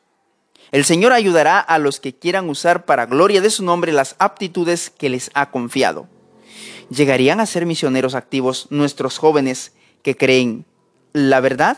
El 0.74 0.86
Señor 0.86 1.14
ayudará 1.14 1.60
a 1.60 1.78
los 1.78 2.00
que 2.00 2.16
quieran 2.16 2.50
usar 2.50 2.86
para 2.86 3.06
gloria 3.06 3.42
de 3.42 3.52
su 3.52 3.64
nombre 3.64 3.92
las 3.92 4.16
aptitudes 4.18 4.90
que 4.90 5.08
les 5.08 5.30
ha 5.36 5.52
confiado. 5.52 6.08
¿Llegarían 6.90 7.40
a 7.40 7.46
ser 7.46 7.68
misioneros 7.68 8.16
activos 8.16 8.66
nuestros 8.72 9.20
jóvenes 9.20 9.74
que 10.02 10.18
creen 10.18 10.66
la 11.14 11.42
verdad? 11.42 11.78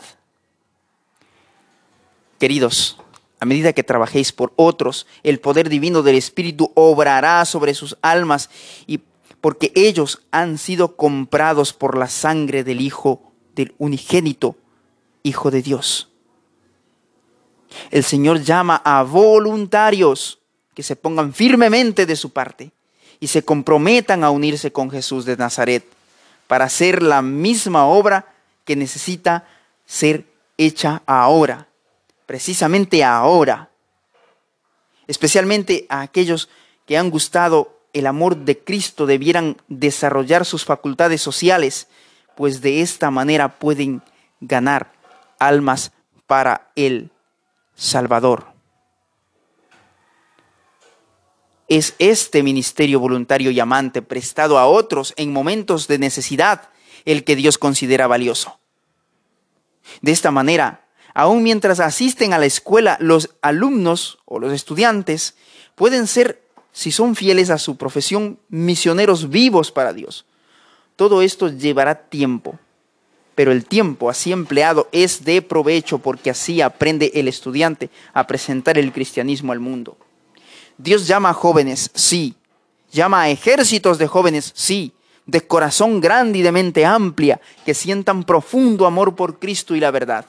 Queridos, 2.38 2.96
a 3.38 3.44
medida 3.44 3.74
que 3.74 3.82
trabajéis 3.82 4.32
por 4.32 4.54
otros, 4.56 5.06
el 5.22 5.40
poder 5.40 5.68
divino 5.68 6.02
del 6.02 6.16
Espíritu 6.16 6.72
obrará 6.74 7.44
sobre 7.44 7.74
sus 7.74 7.98
almas 8.00 8.48
y 8.86 9.02
porque 9.42 9.72
ellos 9.74 10.22
han 10.30 10.56
sido 10.56 10.96
comprados 10.96 11.74
por 11.74 11.98
la 11.98 12.08
sangre 12.08 12.64
del 12.64 12.80
Hijo 12.80 13.30
del 13.54 13.74
unigénito 13.76 14.56
Hijo 15.22 15.50
de 15.50 15.60
Dios. 15.60 16.15
El 17.90 18.04
Señor 18.04 18.42
llama 18.42 18.80
a 18.84 19.02
voluntarios 19.02 20.38
que 20.74 20.82
se 20.82 20.96
pongan 20.96 21.32
firmemente 21.32 22.06
de 22.06 22.16
su 22.16 22.30
parte 22.30 22.72
y 23.20 23.28
se 23.28 23.44
comprometan 23.44 24.24
a 24.24 24.30
unirse 24.30 24.72
con 24.72 24.90
Jesús 24.90 25.24
de 25.24 25.36
Nazaret 25.36 25.84
para 26.46 26.66
hacer 26.66 27.02
la 27.02 27.22
misma 27.22 27.86
obra 27.86 28.34
que 28.64 28.76
necesita 28.76 29.46
ser 29.86 30.26
hecha 30.58 31.02
ahora, 31.06 31.68
precisamente 32.26 33.04
ahora. 33.04 33.70
Especialmente 35.06 35.86
a 35.88 36.00
aquellos 36.00 36.48
que 36.86 36.98
han 36.98 37.10
gustado 37.10 37.76
el 37.92 38.06
amor 38.06 38.36
de 38.36 38.58
Cristo 38.58 39.06
debieran 39.06 39.56
desarrollar 39.68 40.44
sus 40.44 40.64
facultades 40.64 41.22
sociales, 41.22 41.88
pues 42.34 42.60
de 42.60 42.82
esta 42.82 43.10
manera 43.10 43.58
pueden 43.58 44.02
ganar 44.40 44.92
almas 45.38 45.92
para 46.26 46.70
Él. 46.76 47.10
Salvador. 47.76 48.46
Es 51.68 51.94
este 51.98 52.42
ministerio 52.42 52.98
voluntario 52.98 53.50
y 53.50 53.60
amante 53.60 54.02
prestado 54.02 54.58
a 54.58 54.66
otros 54.66 55.12
en 55.16 55.32
momentos 55.32 55.86
de 55.86 55.98
necesidad 55.98 56.70
el 57.04 57.22
que 57.22 57.36
Dios 57.36 57.58
considera 57.58 58.06
valioso. 58.06 58.58
De 60.00 60.12
esta 60.12 60.30
manera, 60.30 60.86
aun 61.14 61.42
mientras 61.42 61.78
asisten 61.80 62.32
a 62.32 62.38
la 62.38 62.46
escuela, 62.46 62.96
los 63.00 63.36
alumnos 63.42 64.18
o 64.24 64.38
los 64.38 64.52
estudiantes 64.52 65.36
pueden 65.74 66.06
ser, 66.06 66.42
si 66.72 66.92
son 66.92 67.14
fieles 67.14 67.50
a 67.50 67.58
su 67.58 67.76
profesión, 67.76 68.38
misioneros 68.48 69.28
vivos 69.28 69.70
para 69.70 69.92
Dios. 69.92 70.24
Todo 70.96 71.20
esto 71.22 71.48
llevará 71.48 72.08
tiempo, 72.08 72.58
pero 73.36 73.52
el 73.52 73.66
tiempo 73.66 74.10
así 74.10 74.32
empleado 74.32 74.88
es 74.90 75.24
de 75.24 75.42
provecho 75.42 75.98
porque 75.98 76.30
así 76.30 76.62
aprende 76.62 77.12
el 77.14 77.28
estudiante 77.28 77.90
a 78.12 78.26
presentar 78.26 78.78
el 78.78 78.92
cristianismo 78.92 79.52
al 79.52 79.60
mundo. 79.60 79.96
Dios 80.78 81.06
llama 81.06 81.28
a 81.28 81.34
jóvenes, 81.34 81.90
sí. 81.94 82.34
Llama 82.90 83.22
a 83.22 83.28
ejércitos 83.28 83.98
de 83.98 84.06
jóvenes, 84.06 84.52
sí. 84.54 84.92
De 85.26 85.46
corazón 85.46 86.00
grande 86.00 86.38
y 86.38 86.42
de 86.42 86.50
mente 86.50 86.86
amplia, 86.86 87.40
que 87.64 87.74
sientan 87.74 88.24
profundo 88.24 88.86
amor 88.86 89.14
por 89.14 89.38
Cristo 89.38 89.76
y 89.76 89.80
la 89.80 89.90
verdad. 89.90 90.24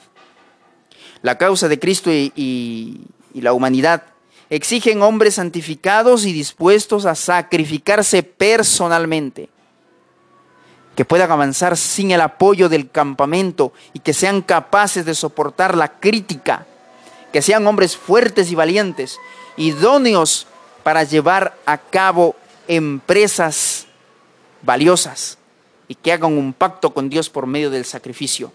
La 1.22 1.38
causa 1.38 1.66
de 1.66 1.78
Cristo 1.78 2.12
y, 2.12 2.30
y 2.36 3.40
la 3.40 3.54
humanidad 3.54 4.02
exigen 4.50 5.02
hombres 5.02 5.36
santificados 5.36 6.26
y 6.26 6.32
dispuestos 6.32 7.06
a 7.06 7.14
sacrificarse 7.14 8.22
personalmente, 8.22 9.48
que 10.98 11.04
puedan 11.04 11.30
avanzar 11.30 11.76
sin 11.76 12.10
el 12.10 12.20
apoyo 12.20 12.68
del 12.68 12.90
campamento 12.90 13.72
y 13.92 14.00
que 14.00 14.12
sean 14.12 14.42
capaces 14.42 15.04
de 15.04 15.14
soportar 15.14 15.76
la 15.76 16.00
crítica, 16.00 16.66
que 17.32 17.40
sean 17.40 17.64
hombres 17.68 17.96
fuertes 17.96 18.50
y 18.50 18.56
valientes, 18.56 19.16
idóneos 19.56 20.48
para 20.82 21.04
llevar 21.04 21.56
a 21.66 21.78
cabo 21.78 22.34
empresas 22.66 23.86
valiosas 24.62 25.38
y 25.86 25.94
que 25.94 26.12
hagan 26.12 26.36
un 26.36 26.52
pacto 26.52 26.92
con 26.92 27.08
Dios 27.08 27.30
por 27.30 27.46
medio 27.46 27.70
del 27.70 27.84
sacrificio. 27.84 28.50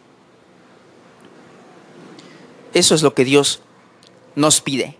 Eso 2.74 2.94
es 2.94 3.04
lo 3.04 3.14
que 3.14 3.24
Dios 3.24 3.62
nos 4.36 4.60
pide 4.60 4.98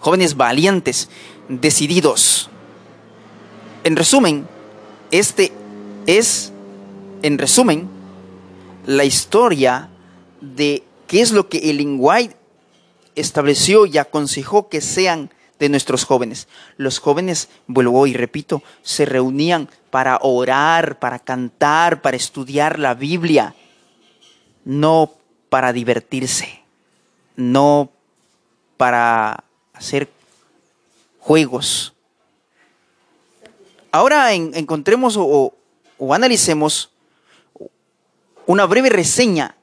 jóvenes 0.00 0.36
valientes, 0.36 1.10
decididos. 1.48 2.50
En 3.84 3.94
resumen, 3.94 4.48
este 5.12 5.52
es, 6.06 6.52
en 7.22 7.38
resumen, 7.38 7.88
la 8.86 9.04
historia 9.04 9.88
de 10.40 10.84
qué 11.06 11.20
es 11.20 11.32
lo 11.32 11.48
que 11.48 11.70
el 11.70 11.96
White 11.98 12.36
estableció 13.14 13.86
y 13.86 13.98
aconsejó 13.98 14.68
que 14.68 14.80
sean 14.80 15.30
de 15.58 15.68
nuestros 15.68 16.04
jóvenes. 16.04 16.48
Los 16.76 16.98
jóvenes, 16.98 17.48
vuelvo 17.66 18.06
y 18.06 18.14
repito, 18.14 18.62
se 18.82 19.04
reunían 19.04 19.68
para 19.90 20.18
orar, 20.20 20.98
para 20.98 21.18
cantar, 21.18 22.02
para 22.02 22.16
estudiar 22.16 22.78
la 22.78 22.94
Biblia, 22.94 23.54
no 24.64 25.12
para 25.48 25.72
divertirse, 25.72 26.62
no 27.36 27.90
para 28.76 29.44
hacer 29.72 30.10
juegos. 31.18 31.94
Ahora 33.92 34.32
encontremos 34.32 35.16
o, 35.16 35.54
analicemos 36.14 36.90
una 38.46 38.66
breve 38.66 38.90
reseña 38.90 39.56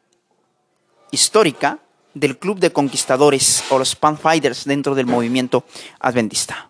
histórica 1.11 1.79
del 2.13 2.37
Club 2.37 2.59
de 2.59 2.71
Conquistadores 2.71 3.63
o 3.69 3.77
los 3.77 3.95
Panfighters 3.95 4.65
dentro 4.65 4.95
del 4.95 5.05
movimiento 5.05 5.63
adventista. 5.99 6.69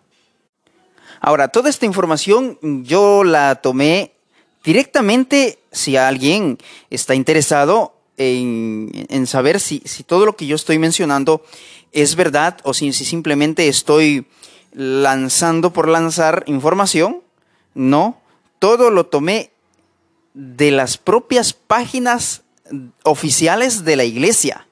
Ahora, 1.20 1.48
toda 1.48 1.70
esta 1.70 1.86
información 1.86 2.58
yo 2.84 3.22
la 3.24 3.56
tomé 3.56 4.12
directamente 4.64 5.60
si 5.70 5.96
alguien 5.96 6.58
está 6.90 7.14
interesado 7.14 7.94
en, 8.16 9.26
saber 9.26 9.60
si, 9.60 9.82
si, 9.84 10.02
todo 10.02 10.26
lo 10.26 10.36
que 10.36 10.46
yo 10.46 10.56
estoy 10.56 10.78
mencionando 10.78 11.44
es 11.92 12.16
verdad 12.16 12.58
o 12.64 12.74
si, 12.74 12.92
simplemente 12.92 13.68
estoy 13.68 14.26
lanzando 14.72 15.72
por 15.72 15.88
lanzar 15.88 16.44
información. 16.46 17.22
No, 17.74 18.20
todo 18.58 18.90
lo 18.90 19.06
tomé 19.06 19.51
de 20.34 20.70
las 20.70 20.98
propias 20.98 21.52
páginas 21.52 22.42
oficiales 23.02 23.84
de 23.84 23.96
la 23.96 24.04
iglesia. 24.04 24.66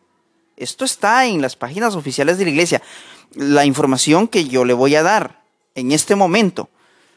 Esto 0.57 0.85
está 0.85 1.27
en 1.27 1.40
las 1.40 1.57
páginas 1.57 1.94
oficiales 1.94 2.38
de 2.38 2.44
la 2.44 2.51
iglesia. 2.51 2.83
La 3.35 3.64
información 3.64 4.29
que 4.29 4.46
yo 4.46 4.64
le 4.64 4.75
voy 4.75 4.94
a 4.94 5.03
dar 5.03 5.42
en 5.75 5.92
este 5.92 6.16
momento. 6.16 6.68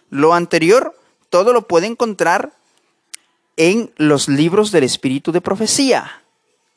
Lo 0.09 0.33
anterior, 0.33 0.97
todo 1.29 1.53
lo 1.53 1.67
puede 1.67 1.87
encontrar 1.87 2.53
en 3.57 3.91
los 3.97 4.27
libros 4.27 4.71
del 4.71 4.83
Espíritu 4.83 5.31
de 5.31 5.41
Profecía. 5.41 6.23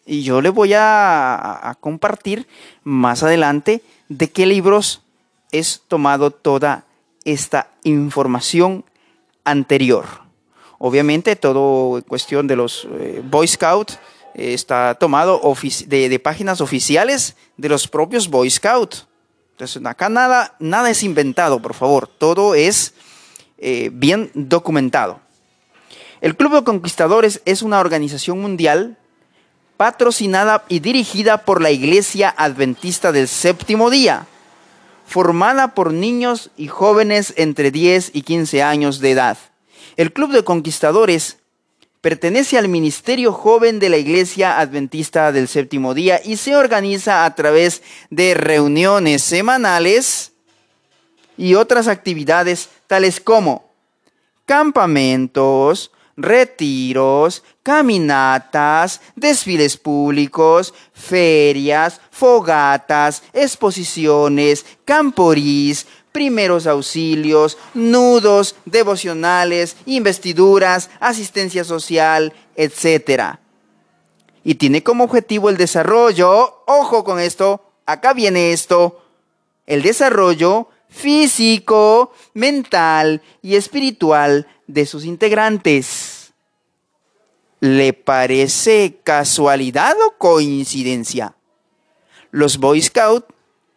Y 0.05 0.23
yo 0.23 0.41
le 0.41 0.51
voy 0.51 0.73
a, 0.75 1.77
compartir 1.81 2.47
más 2.85 3.23
adelante 3.23 3.83
de 4.09 4.31
qué 4.31 4.47
libros 4.47 5.03
es 5.53 5.83
tomado 5.89 6.31
toda 6.31 6.85
esta 7.25 7.71
información 7.83 8.85
anterior. 9.45 10.26
Obviamente 10.79 11.37
todo 11.37 12.03
cuestión 12.07 12.47
de 12.47 12.57
los 12.57 12.87
eh, 12.99 13.23
Boy 13.25 13.49
Scouts 13.49 13.99
eh, 14.35 14.53
está 14.53 14.95
tomado 14.95 15.41
de, 15.87 16.21
páginas 16.21 16.61
oficiales 16.61 17.37
de 17.57 17.69
los 17.69 17.89
propios 17.89 18.29
Boy 18.29 18.51
Scouts. 18.51 19.07
Entonces 19.53 19.85
acá 19.87 20.11
nada, 20.11 20.55
nada 20.59 20.91
es 20.91 21.03
inventado, 21.03 21.63
por 21.63 21.73
favor. 21.73 22.07
Todo 22.07 22.55
es 22.55 22.93
eh, 23.57 23.89
bien 23.93 24.31
documentado. 24.35 25.21
El 26.21 26.37
Club 26.37 26.55
de 26.55 26.65
Conquistadores 26.65 27.41
es 27.47 27.63
una 27.63 27.81
organización 27.81 28.41
mundial 28.41 28.99
patrocinada 29.79 30.65
y 30.69 30.81
dirigida 30.81 31.45
por 31.45 31.63
la 31.63 31.71
Iglesia 31.71 32.35
Adventista 32.37 33.13
del 33.13 33.29
Séptimo 33.29 33.91
Día, 33.91 34.27
formada 35.07 35.75
por 35.75 35.93
niños 35.93 36.51
y 36.57 36.69
jóvenes 36.69 37.35
entre 37.37 37.71
10 37.71 38.11
y 38.15 38.23
15 38.23 38.63
años 38.63 39.01
de 39.01 39.11
edad. 39.13 39.39
El 39.97 40.13
Club 40.13 40.31
de 40.33 40.45
Conquistadores 40.45 41.39
pertenece 42.03 42.59
al 42.59 42.69
Ministerio 42.69 43.33
Joven 43.33 43.79
de 43.79 43.89
la 43.89 43.97
Iglesia 43.97 44.61
Adventista 44.61 45.33
del 45.33 45.49
Séptimo 45.49 45.95
Día 45.95 46.21
y 46.23 46.37
se 46.37 46.55
organiza 46.55 47.25
a 47.25 47.35
través 47.35 47.83
de 48.11 48.35
reuniones 48.35 49.23
semanales 49.23 50.33
y 51.39 51.55
otras 51.55 51.89
actividades 51.89 52.69
tales 52.87 53.21
como 53.21 53.71
campamentos, 54.45 55.91
retiros, 56.17 57.43
caminatas, 57.63 59.01
desfiles 59.15 59.77
públicos, 59.77 60.75
ferias, 60.93 62.01
fogatas, 62.11 63.23
exposiciones, 63.33 64.65
camporís, 64.85 65.87
primeros 66.17 66.67
auxilios, 66.67 67.59
nudos, 67.75 68.57
devocionales, 68.65 69.77
investiduras, 69.85 70.89
asistencia 70.99 71.63
social, 71.63 72.33
etc. 72.55 73.37
Y 74.43 74.55
tiene 74.55 74.83
como 74.83 75.05
objetivo 75.05 75.51
el 75.51 75.59
desarrollo, 75.59 76.63
ojo 76.67 77.05
con 77.05 77.21
esto, 77.21 77.71
acá 77.85 78.15
viene 78.15 78.53
esto, 78.53 79.05
el 79.67 79.83
desarrollo 79.83 80.71
físico, 80.89 82.15
mental 82.33 83.21
y 83.43 83.57
espiritual 83.57 84.47
de 84.67 84.87
sus 84.87 85.05
integrantes. 85.05 86.33
¿Le 87.61 87.93
parece 87.93 89.01
casualidad 89.05 89.95
o 90.09 90.17
coincidencia? 90.17 91.35
Los 92.31 92.57
Boy 92.57 92.81
Scouts 92.81 93.27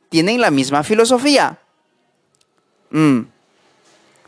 tienen 0.08 0.40
la 0.40 0.52
misma 0.52 0.86
filosofía. 0.86 1.60
Mm. 2.92 3.22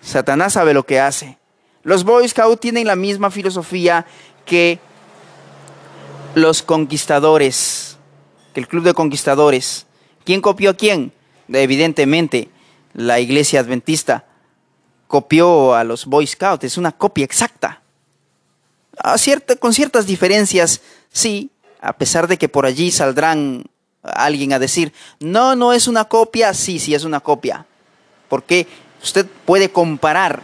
Satanás 0.02 0.54
sabe 0.54 0.74
lo 0.74 0.86
que 0.86 1.00
hace. 1.00 1.38
Los 1.84 2.04
Boy 2.04 2.28
Scouts 2.28 2.60
tienen 2.60 2.88
la 2.88 2.96
misma 2.96 3.32
filosofía 3.32 4.06
que 4.46 4.80
los 6.36 6.62
conquistadores, 6.62 7.98
que 8.54 8.60
el 8.60 8.68
club 8.68 8.84
de 8.84 8.94
conquistadores. 8.94 9.86
¿Quién 10.24 10.42
copió 10.42 10.72
a 10.72 10.74
quién? 10.76 11.12
Evidentemente, 11.50 12.50
la 12.94 13.20
iglesia 13.20 13.60
adventista 13.60 14.26
copió 15.08 15.76
a 15.76 15.84
los 15.84 16.06
Boy 16.06 16.26
Scouts, 16.28 16.64
es 16.64 16.78
una 16.78 16.92
copia 16.92 17.26
exacta. 17.26 17.82
con 19.60 19.74
ciertas 19.74 20.06
diferencias, 20.06 20.82
sí, 21.12 21.52
a 21.82 21.94
pesar 21.94 22.28
de 22.28 22.38
que 22.38 22.48
por 22.48 22.66
allí 22.66 22.92
saldrán 22.92 23.66
alguien 24.04 24.54
a 24.54 24.60
decir, 24.60 24.94
no, 25.20 25.56
no 25.56 25.74
es 25.74 25.88
una 25.88 26.06
copia, 26.06 26.54
sí, 26.54 26.80
sí 26.80 26.94
es 26.96 27.04
una 27.04 27.20
copia. 27.20 27.66
Porque 28.32 28.66
usted 29.04 29.26
puede 29.46 29.72
comparar 29.74 30.42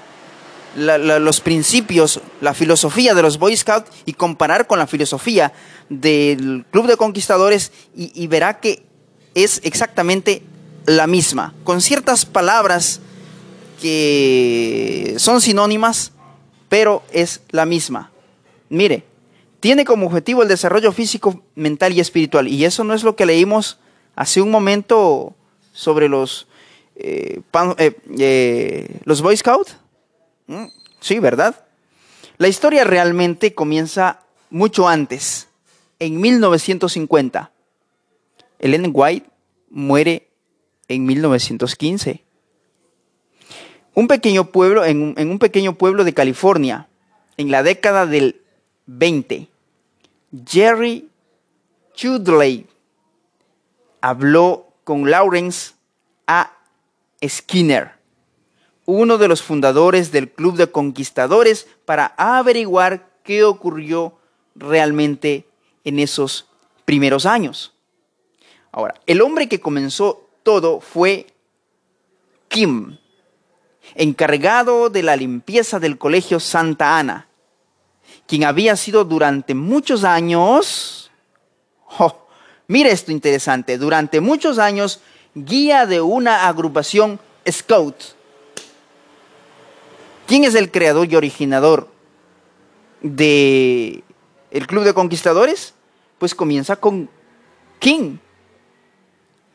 los 0.76 1.40
principios, 1.40 2.20
la 2.42 2.54
filosofía 2.54 3.16
de 3.16 3.22
los 3.22 3.40
Boy 3.40 3.56
Scouts 3.56 3.90
y 4.06 4.12
comparar 4.12 4.68
con 4.68 4.78
la 4.78 4.88
filosofía 4.88 5.54
del 5.88 6.66
Club 6.70 6.88
de 6.88 6.98
Conquistadores 6.98 7.72
y 7.96 8.28
verá 8.28 8.60
que 8.60 8.84
es 9.36 9.62
exactamente 9.64 10.44
la 10.86 11.08
misma, 11.08 11.54
con 11.64 11.80
ciertas 11.80 12.26
palabras 12.26 13.00
que 13.82 15.16
son 15.18 15.40
sinónimas, 15.40 16.12
pero 16.68 17.04
es 17.14 17.40
la 17.52 17.66
misma. 17.66 18.12
Mire, 18.68 19.06
tiene 19.62 19.86
como 19.86 20.08
objetivo 20.08 20.44
el 20.44 20.50
desarrollo 20.50 20.92
físico, 20.92 21.42
mental 21.56 21.94
y 21.94 22.02
espiritual. 22.02 22.50
Y 22.50 22.66
eso 22.66 22.84
no 22.84 22.94
es 22.94 23.04
lo 23.04 23.16
que 23.16 23.26
leímos 23.26 23.78
hace 24.16 24.42
un 24.42 24.52
momento 24.52 25.36
sobre 25.74 26.10
los, 26.10 26.48
eh, 27.00 27.42
eh, 27.78 27.96
eh, 28.18 29.00
los 29.04 29.22
Boy 29.22 29.38
Scouts. 29.38 29.78
Mm, 30.48 30.66
sí, 31.00 31.20
¿verdad? 31.20 31.66
La 32.38 32.48
historia 32.48 32.84
realmente 32.84 33.54
comienza 33.54 34.22
mucho 34.50 34.88
antes, 34.88 35.48
en 36.00 36.20
1950. 36.20 37.52
Ellen 38.60 38.92
White 38.94 39.30
muere 39.70 40.28
en 40.88 41.06
1915. 41.06 42.24
Un 43.94 44.08
pequeño 44.08 44.52
pueblo, 44.52 44.86
en, 44.86 45.14
en 45.18 45.30
un 45.30 45.40
pequeño 45.40 45.76
pueblo 45.76 46.04
de 46.04 46.14
California, 46.14 46.88
en 47.38 47.52
la 47.52 47.62
década 47.62 48.06
del 48.06 48.42
20, 48.88 49.48
Jerry 50.48 51.10
Chudley 51.94 52.66
habló 54.02 54.68
con 54.84 55.10
Lawrence 55.10 55.74
A. 56.28 56.57
Skinner, 57.26 57.94
uno 58.86 59.18
de 59.18 59.28
los 59.28 59.42
fundadores 59.42 60.12
del 60.12 60.30
Club 60.30 60.56
de 60.56 60.72
Conquistadores, 60.72 61.68
para 61.86 62.14
averiguar 62.18 63.10
qué 63.24 63.44
ocurrió 63.44 64.18
realmente 64.56 65.46
en 65.84 66.00
esos 66.00 66.48
primeros 66.86 67.26
años. 67.26 67.74
Ahora, 68.72 68.96
el 69.06 69.22
hombre 69.22 69.50
que 69.50 69.60
comenzó 69.60 70.30
todo 70.44 70.80
fue 70.80 71.28
Kim, 72.48 72.98
encargado 73.96 74.90
de 74.90 75.04
la 75.04 75.16
limpieza 75.16 75.80
del 75.80 75.98
colegio 75.98 76.40
Santa 76.40 76.98
Ana, 76.98 77.28
quien 78.26 78.44
había 78.44 78.76
sido 78.76 79.04
durante 79.04 79.54
muchos 79.56 80.04
años, 80.04 81.12
oh, 82.00 82.28
mire 82.68 82.92
esto 82.92 83.12
interesante, 83.12 83.78
durante 83.78 84.22
muchos 84.22 84.60
años 84.60 85.02
guía 85.46 85.86
de 85.86 86.02
una 86.02 86.48
agrupación 86.48 87.20
Scout. 87.50 87.96
¿Quién 90.26 90.44
es 90.44 90.56
el 90.56 90.72
creador 90.72 91.08
y 91.10 91.16
originador 91.16 91.88
de 93.02 94.04
el 94.52 94.68
Club 94.68 94.84
de 94.84 94.94
Conquistadores? 94.94 95.74
Pues 96.18 96.36
comienza 96.36 96.76
con 96.76 97.10
King. 97.80 98.18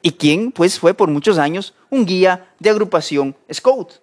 Y 0.01 0.12
King 0.12 0.51
pues 0.51 0.78
fue 0.78 0.95
por 0.95 1.09
muchos 1.09 1.39
años 1.39 1.74
un 1.91 2.07
guía 2.07 2.53
de 2.59 2.70
agrupación 2.70 3.37
Scout 3.53 4.03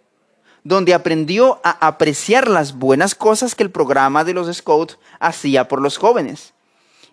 donde 0.64 0.94
aprendió 0.94 1.60
a 1.64 1.88
apreciar 1.88 2.48
las 2.48 2.78
buenas 2.78 3.16
cosas 3.16 3.56
que 3.56 3.64
el 3.64 3.72
programa 3.72 4.24
de 4.24 4.34
los 4.34 4.56
Scouts 4.56 5.00
hacía 5.20 5.68
por 5.68 5.82
los 5.82 5.98
jóvenes. 5.98 6.54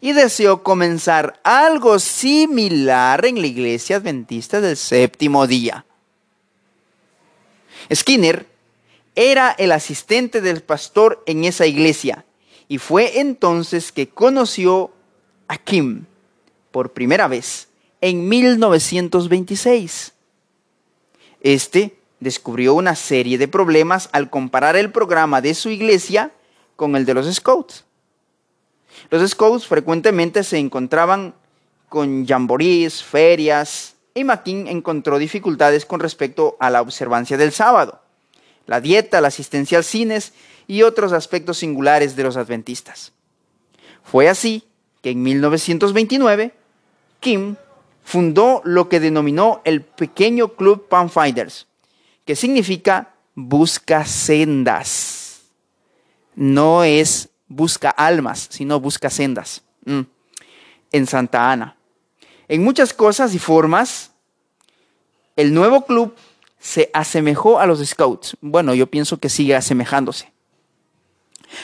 Y 0.01 0.13
deseó 0.13 0.63
comenzar 0.63 1.41
algo 1.43 1.99
similar 1.99 3.25
en 3.25 3.41
la 3.41 3.47
iglesia 3.47 3.97
adventista 3.97 4.61
del 4.61 4.77
séptimo 4.77 5.47
día. 5.47 5.85
Skinner 7.93 8.47
era 9.15 9.51
el 9.53 9.73
asistente 9.73 10.41
del 10.41 10.63
pastor 10.63 11.23
en 11.27 11.45
esa 11.45 11.67
iglesia 11.67 12.27
y 12.69 12.79
fue 12.79 13.21
entonces 13.21 13.91
que 13.93 14.09
conoció 14.09 14.93
a 15.49 15.57
Kim 15.57 16.05
por 16.71 16.93
primera 16.93 17.27
vez 17.27 17.69
en 18.03 18.29
1926. 18.29 20.13
Este 21.41 21.97
descubrió 22.21 22.75
una 22.75 22.95
serie 22.95 23.39
de 23.39 23.49
problemas 23.49 24.11
al 24.13 24.29
comparar 24.29 24.77
el 24.77 24.93
programa 24.93 25.41
de 25.41 25.55
su 25.55 25.71
iglesia 25.71 26.33
con 26.77 26.97
el 26.97 27.07
de 27.07 27.15
los 27.15 27.35
Scouts. 27.35 27.86
Los 29.11 29.31
Scouts 29.31 29.67
frecuentemente 29.67 30.43
se 30.43 30.59
encontraban 30.59 31.35
con 31.89 32.27
jamborees, 32.27 33.03
ferias, 33.03 33.95
y 34.15 34.25
McKean 34.25 34.67
encontró 34.67 35.19
dificultades 35.19 35.85
con 35.85 36.01
respecto 36.01 36.57
a 36.59 36.71
la 36.71 36.81
observancia 36.81 37.37
del 37.37 37.53
sábado, 37.53 38.01
la 38.67 38.81
dieta, 38.81 39.21
la 39.21 39.29
asistencia 39.29 39.79
al 39.79 39.85
cines 39.85 40.33
y 40.67 40.83
otros 40.83 41.13
aspectos 41.13 41.59
singulares 41.59 42.17
de 42.17 42.25
los 42.25 42.37
adventistas. 42.37 43.13
Fue 44.03 44.29
así 44.29 44.65
que 45.03 45.11
en 45.11 45.23
1929 45.23 46.55
Kim 47.21 47.57
fundó 48.03 48.63
lo 48.65 48.89
que 48.89 49.01
denominó 49.01 49.61
el 49.65 49.83
pequeño 49.83 50.55
club 50.55 50.89
Pathfinders, 50.89 51.67
que 52.25 52.37
significa 52.37 53.15
busca 53.35 54.07
sendas. 54.07 55.43
No 56.35 56.85
es 56.85 57.29
busca 57.49 57.91
almas, 57.91 58.49
sino 58.51 58.81
busca 58.81 59.11
sendas. 59.11 59.63
Mm. 59.85 60.03
En 60.93 61.07
Santa 61.07 61.51
Ana. 61.51 61.77
En 62.49 62.63
muchas 62.63 62.93
cosas 62.93 63.35
y 63.35 63.39
formas, 63.39 64.13
el 65.37 65.53
nuevo 65.53 65.85
club 65.85 66.15
se 66.59 66.91
asemejó 66.95 67.59
a 67.59 67.67
los 67.67 67.85
Scouts. 67.85 68.37
Bueno, 68.41 68.75
yo 68.75 68.87
pienso 68.87 69.19
que 69.19 69.29
sigue 69.29 69.55
asemejándose. 69.55 70.33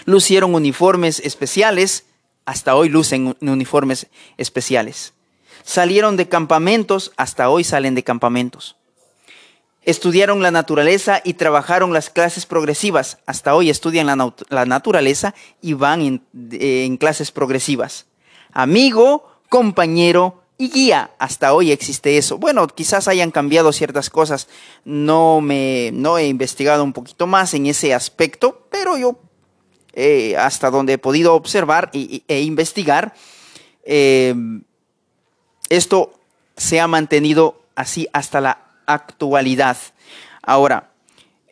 Lucieron 0.05 0.55
uniformes 0.55 1.20
especiales, 1.20 2.05
hasta 2.45 2.74
hoy 2.74 2.89
lucen 2.89 3.37
uniformes 3.41 4.07
especiales. 4.37 5.14
Salieron 5.64 6.16
de 6.16 6.28
campamentos, 6.28 7.12
hasta 7.16 7.49
hoy 7.49 7.64
salen 7.64 7.95
de 7.95 8.05
campamentos. 8.05 8.76
Estudiaron 9.85 10.43
la 10.43 10.53
naturaleza 10.53 11.20
y 11.24 11.35
trabajaron 11.35 11.93
las 11.93 12.09
clases 12.09 12.47
progresivas. 12.47 13.18
Hasta 13.26 13.55
hoy 13.57 13.68
estudian 13.68 14.07
la, 14.07 14.64
naturaleza 14.64 15.35
y 15.61 15.72
van 15.72 16.22
en, 16.33 16.97
clases 16.99 17.33
progresivas. 17.33 18.07
Amigo, 18.53 19.28
compañero 19.49 20.45
y 20.57 20.70
guía. 20.70 21.11
Hasta 21.18 21.53
hoy 21.53 21.72
existe 21.72 22.16
eso. 22.16 22.39
Bueno, 22.39 22.68
quizás 22.68 23.09
hayan 23.09 23.33
cambiado 23.33 23.72
ciertas 23.72 24.09
cosas. 24.09 24.47
No 24.85 25.41
me 25.41 25.91
no 25.93 26.16
he 26.16 26.28
investigado 26.28 26.85
un 26.85 26.93
poquito 26.93 27.26
más 27.26 27.53
en 27.55 27.66
ese 27.66 27.93
aspecto, 27.93 28.68
pero 28.70 28.97
yo 28.97 29.18
eh, 29.95 30.37
hasta 30.37 30.70
donde 30.70 30.93
he 30.93 30.99
podido 30.99 31.35
observar 31.35 31.91
e, 31.93 32.41
investigar, 32.41 33.14
eh, 33.85 34.33
esto 35.68 36.12
se 36.57 36.80
ha 36.80 36.87
mantenido 36.87 37.62
así 37.74 38.09
hasta 38.12 38.41
la 38.41 38.71
actualidad. 38.87 39.76
Ahora, 40.43 40.91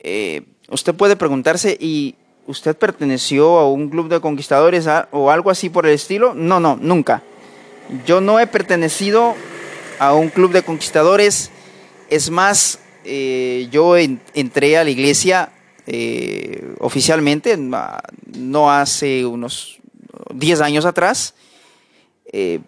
eh, 0.02 0.42
usted 0.68 0.94
puede 0.94 1.16
preguntarse, 1.16 1.76
¿y 1.78 2.16
usted 2.46 2.76
perteneció 2.76 3.58
a 3.58 3.70
un 3.70 3.88
club 3.88 4.08
de 4.08 4.20
conquistadores 4.20 4.88
o 5.12 5.30
algo 5.30 5.50
así 5.50 5.70
por 5.70 5.86
el 5.86 5.94
estilo? 5.94 6.34
No, 6.34 6.58
no, 6.58 6.76
nunca. 6.80 7.22
Yo 8.06 8.20
no 8.20 8.40
he 8.40 8.46
pertenecido 8.46 9.34
a 9.98 10.14
un 10.14 10.28
club 10.28 10.52
de 10.52 10.62
conquistadores. 10.62 11.50
Es 12.08 12.30
más, 12.30 12.80
eh, 13.04 13.68
yo 13.70 13.96
entré 13.96 14.76
a 14.76 14.84
la 14.84 14.90
iglesia 14.90 15.52
eh, 15.86 16.74
oficialmente, 16.78 17.56
no 17.56 18.70
hace 18.70 19.26
unos 19.26 19.78
10 20.34 20.60
años 20.60 20.84
atrás, 20.84 21.34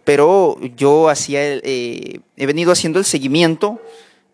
pero 0.05 0.59
yo 0.77 1.09
hacía, 1.09 1.41
he 1.45 2.21
venido 2.37 2.73
haciendo 2.73 2.99
el 2.99 3.05
seguimiento 3.05 3.81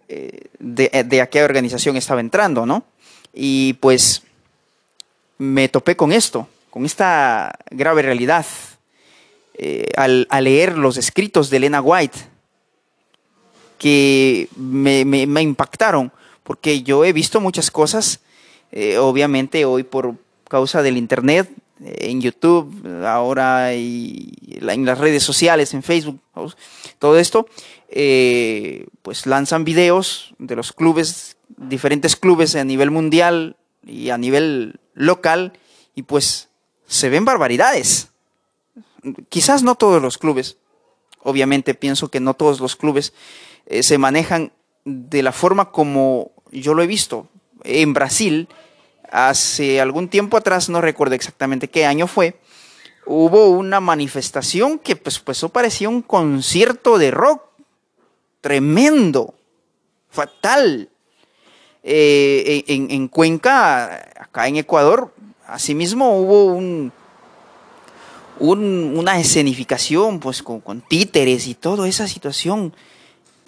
de, 0.09 1.05
de, 1.07 1.21
a 1.21 1.29
qué 1.29 1.43
organización 1.43 1.97
estaba 1.97 2.21
entrando, 2.21 2.65
¿no? 2.65 2.85
Y 3.33 3.75
pues 3.75 4.23
me 5.39 5.69
topé 5.69 5.97
con 5.97 6.13
esto, 6.13 6.49
con 6.71 6.85
esta 6.85 7.59
grave 7.71 8.03
realidad, 8.03 8.45
eh, 9.55 9.91
al, 9.97 10.27
leer 10.43 10.77
los 10.77 10.97
escritos 10.97 11.51
de 11.51 11.57
Elena 11.57 11.81
White, 11.81 12.19
que 13.79 14.49
me, 14.57 15.43
impactaron, 15.43 16.13
porque 16.43 16.83
yo 16.83 17.05
he 17.05 17.13
visto 17.13 17.41
muchas 17.41 17.71
cosas, 17.71 18.21
eh, 18.73 18.99
obviamente 18.99 19.65
hoy 19.65 19.85
por 19.85 20.15
causa 20.49 20.83
del 20.83 20.97
Internet, 20.97 21.49
eh, 21.49 21.55
en 21.81 22.21
YouTube, 22.21 23.05
ahora 23.05 23.75
y 23.75 24.33
en 24.61 24.85
las 24.85 24.99
redes 24.99 25.23
sociales, 25.23 25.75
en 25.75 25.83
Facebook, 25.83 26.21
todo 26.99 27.19
esto, 27.19 27.47
eh, 27.89 28.87
pues 29.03 29.27
lanzan 29.27 29.65
videos 29.65 30.35
de 30.39 30.57
los 30.57 30.73
clubes, 30.73 31.37
diferentes 31.57 32.17
clubes 32.17 32.55
a 32.57 32.65
nivel 32.65 32.91
mundial 32.91 33.57
y 33.87 34.11
a 34.11 34.19
nivel 34.19 34.81
local, 34.95 35.53
y 35.95 36.03
pues 36.03 36.49
se 36.87 37.09
ven 37.09 37.25
barbaridades. 37.25 38.09
Quizás 39.29 39.63
no 39.63 39.77
todos 39.77 40.03
los 40.03 40.19
clubes, 40.19 40.57
obviamente 41.23 41.75
pienso 41.75 42.09
que 42.09 42.21
no 42.21 42.35
todos 42.35 42.61
los 42.61 42.77
clubes 42.77 43.13
eh, 43.67 43.83
se 43.83 43.99
manejan 43.99 44.53
de 44.85 45.23
la 45.23 45.33
forma 45.33 45.71
como 45.71 46.33
yo 46.51 46.75
lo 46.75 46.83
he 46.83 46.87
visto. 46.87 47.29
En 47.65 47.93
Brasil, 47.93 48.49
hace 49.11 49.81
algún 49.81 50.09
tiempo 50.09 50.37
atrás, 50.37 50.69
no 50.69 50.81
recuerdo 50.81 51.15
exactamente 51.15 51.69
qué 51.69 51.87
año 51.87 52.07
fue, 52.07 52.39
hubo 53.07 53.49
una 53.49 53.81
manifestación 53.81 54.79
que 54.79 54.97
pues, 54.97 55.19
pues 55.19 55.45
parecía 55.53 55.89
un 55.89 56.03
concierto 56.03 56.99
de 56.99 57.11
rock 57.11 57.43
tremendo, 58.41 59.35
fatal. 60.11 60.89
Eh, 61.83 62.65
en, 62.67 63.09
Cuenca, 63.09 64.11
acá 64.19 64.47
en 64.49 64.57
Ecuador, 64.57 65.15
asimismo 65.47 66.19
hubo 66.19 66.45
un, 66.47 66.93
una 68.41 69.19
escenificación 69.19 70.21
pues, 70.21 70.43
con, 70.43 70.81
títeres 70.83 71.47
y 71.47 71.55
toda 71.55 71.89
esa 71.89 72.07
situación, 72.07 72.75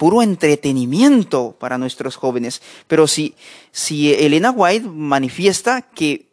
puro 0.01 0.23
entretenimiento 0.23 1.55
para 1.59 1.77
nuestros 1.77 2.15
jóvenes. 2.15 2.63
Pero 2.87 3.05
si, 3.05 3.35
si 3.71 4.11
Elena 4.11 4.49
White 4.49 4.87
manifiesta 4.87 5.83
que 5.83 6.25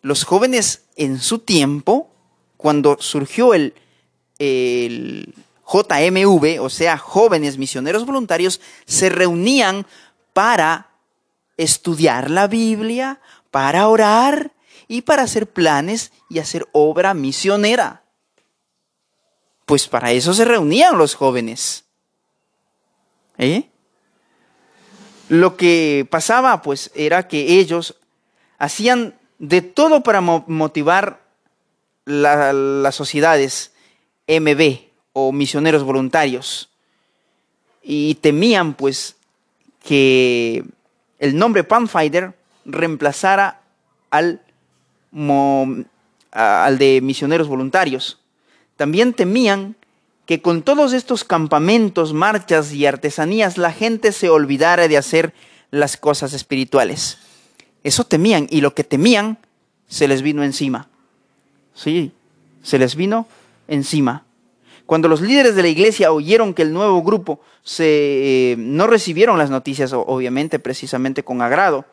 los 0.00 0.22
jóvenes 0.22 0.84
en 0.94 1.18
su 1.18 1.40
tiempo 1.40 2.08
cuando 2.56 2.98
surgió 3.00 3.52
el, 3.52 3.74
el 4.38 5.34
JMV, 5.66 6.62
o 6.62 6.70
sea, 6.70 6.98
jóvenes 6.98 7.58
misioneros 7.58 8.06
voluntarios, 8.06 8.60
se 8.86 9.08
reunían 9.08 9.88
para 10.32 10.90
estudiar 11.56 12.30
la 12.30 12.46
Biblia, 12.46 13.20
para 13.50 13.88
orar 13.88 14.52
y 14.86 15.02
para 15.02 15.24
hacer 15.24 15.48
planes 15.48 16.12
y 16.30 16.38
hacer 16.38 16.64
obra 16.70 17.12
misionera. 17.12 18.04
Pues 19.64 19.88
para 19.88 20.12
eso 20.12 20.32
se 20.32 20.44
reunían 20.44 20.96
los 20.96 21.16
jóvenes. 21.16 21.85
¿Eh? 23.38 23.68
Lo 25.28 25.56
que 25.56 26.06
pasaba 26.10 26.62
pues 26.62 26.90
era 26.94 27.28
que 27.28 27.58
ellos 27.58 27.96
hacían 28.58 29.14
de 29.38 29.62
todo 29.62 30.02
para 30.02 30.20
motivar 30.20 31.20
las 32.04 32.94
sociedades 32.94 33.72
MB 34.28 34.78
o 35.12 35.32
misioneros 35.32 35.82
voluntarios 35.82 36.70
y 37.82 38.14
temían 38.16 38.74
pues 38.74 39.16
que 39.82 40.64
el 41.18 41.36
nombre 41.36 41.64
Pathfinder 41.64 42.34
reemplazara 42.64 43.60
al, 44.10 44.42
al 46.32 46.78
de 46.78 47.00
misioneros 47.00 47.48
voluntarios. 47.48 48.20
También 48.76 49.12
temían 49.14 49.76
que 50.26 50.42
con 50.42 50.62
todos 50.62 50.92
estos 50.92 51.24
campamentos, 51.24 52.12
marchas 52.12 52.72
y 52.72 52.84
artesanías 52.84 53.58
la 53.58 53.72
gente 53.72 54.12
se 54.12 54.28
olvidara 54.28 54.88
de 54.88 54.98
hacer 54.98 55.32
las 55.70 55.96
cosas 55.96 56.32
espirituales. 56.32 57.18
Eso 57.84 58.04
temían 58.04 58.48
y 58.50 58.60
lo 58.60 58.74
que 58.74 58.84
temían 58.84 59.38
se 59.86 60.08
les 60.08 60.22
vino 60.22 60.42
encima. 60.42 60.88
Sí, 61.74 62.12
se 62.62 62.78
les 62.78 62.96
vino 62.96 63.28
encima. 63.68 64.24
Cuando 64.84 65.08
los 65.08 65.20
líderes 65.20 65.54
de 65.54 65.62
la 65.62 65.68
iglesia 65.68 66.12
oyeron 66.12 66.54
que 66.54 66.62
el 66.62 66.72
nuevo 66.72 67.02
grupo 67.02 67.40
se, 67.62 68.52
eh, 68.52 68.56
no 68.58 68.86
recibieron 68.86 69.38
las 69.38 69.50
noticias, 69.50 69.92
obviamente, 69.92 70.58
precisamente 70.58 71.24
con 71.24 71.42
agrado, 71.42 71.84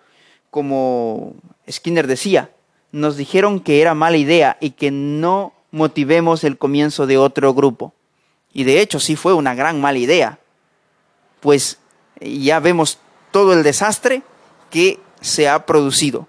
como 0.49 1.35
Skinner 1.69 2.07
decía, 2.07 2.51
nos 2.91 3.17
dijeron 3.17 3.59
que 3.59 3.81
era 3.81 3.95
mala 3.95 4.17
idea 4.17 4.57
y 4.61 4.71
que 4.71 4.91
no 4.91 5.53
motivemos 5.71 6.43
el 6.43 6.57
comienzo 6.59 7.07
de 7.07 7.17
otro 7.17 7.53
grupo. 7.55 7.93
Y 8.53 8.63
de 8.63 8.79
hecho 8.79 8.99
sí 8.99 9.15
fue 9.15 9.33
una 9.33 9.55
gran 9.55 9.81
mala 9.81 9.97
idea, 9.97 10.39
pues 11.39 11.79
ya 12.21 12.59
vemos 12.59 12.99
todo 13.31 13.53
el 13.53 13.63
desastre 13.63 14.21
que 14.69 14.99
se 15.19 15.49
ha 15.49 15.65
producido. 15.65 16.27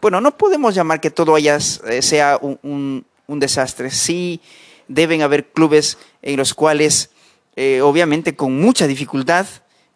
Bueno, 0.00 0.20
no 0.20 0.36
podemos 0.36 0.74
llamar 0.74 1.00
que 1.00 1.10
todo 1.10 1.34
haya, 1.34 1.56
eh, 1.56 2.02
sea 2.02 2.38
un, 2.40 3.04
desastre. 3.26 3.90
Sí 3.90 4.40
deben 4.88 5.22
haber 5.22 5.48
clubes 5.48 5.98
en 6.22 6.36
los 6.36 6.54
cuales, 6.54 7.10
eh, 7.54 7.80
obviamente 7.82 8.34
con 8.34 8.58
mucha 8.60 8.86
dificultad, 8.86 9.46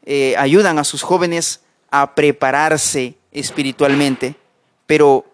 eh, 0.04 0.34
ayudan 0.36 0.78
a 0.78 0.84
sus 0.84 1.02
jóvenes 1.02 1.62
a 1.90 2.14
prepararse 2.14 3.14
espiritualmente, 3.32 4.36
pero 4.86 5.24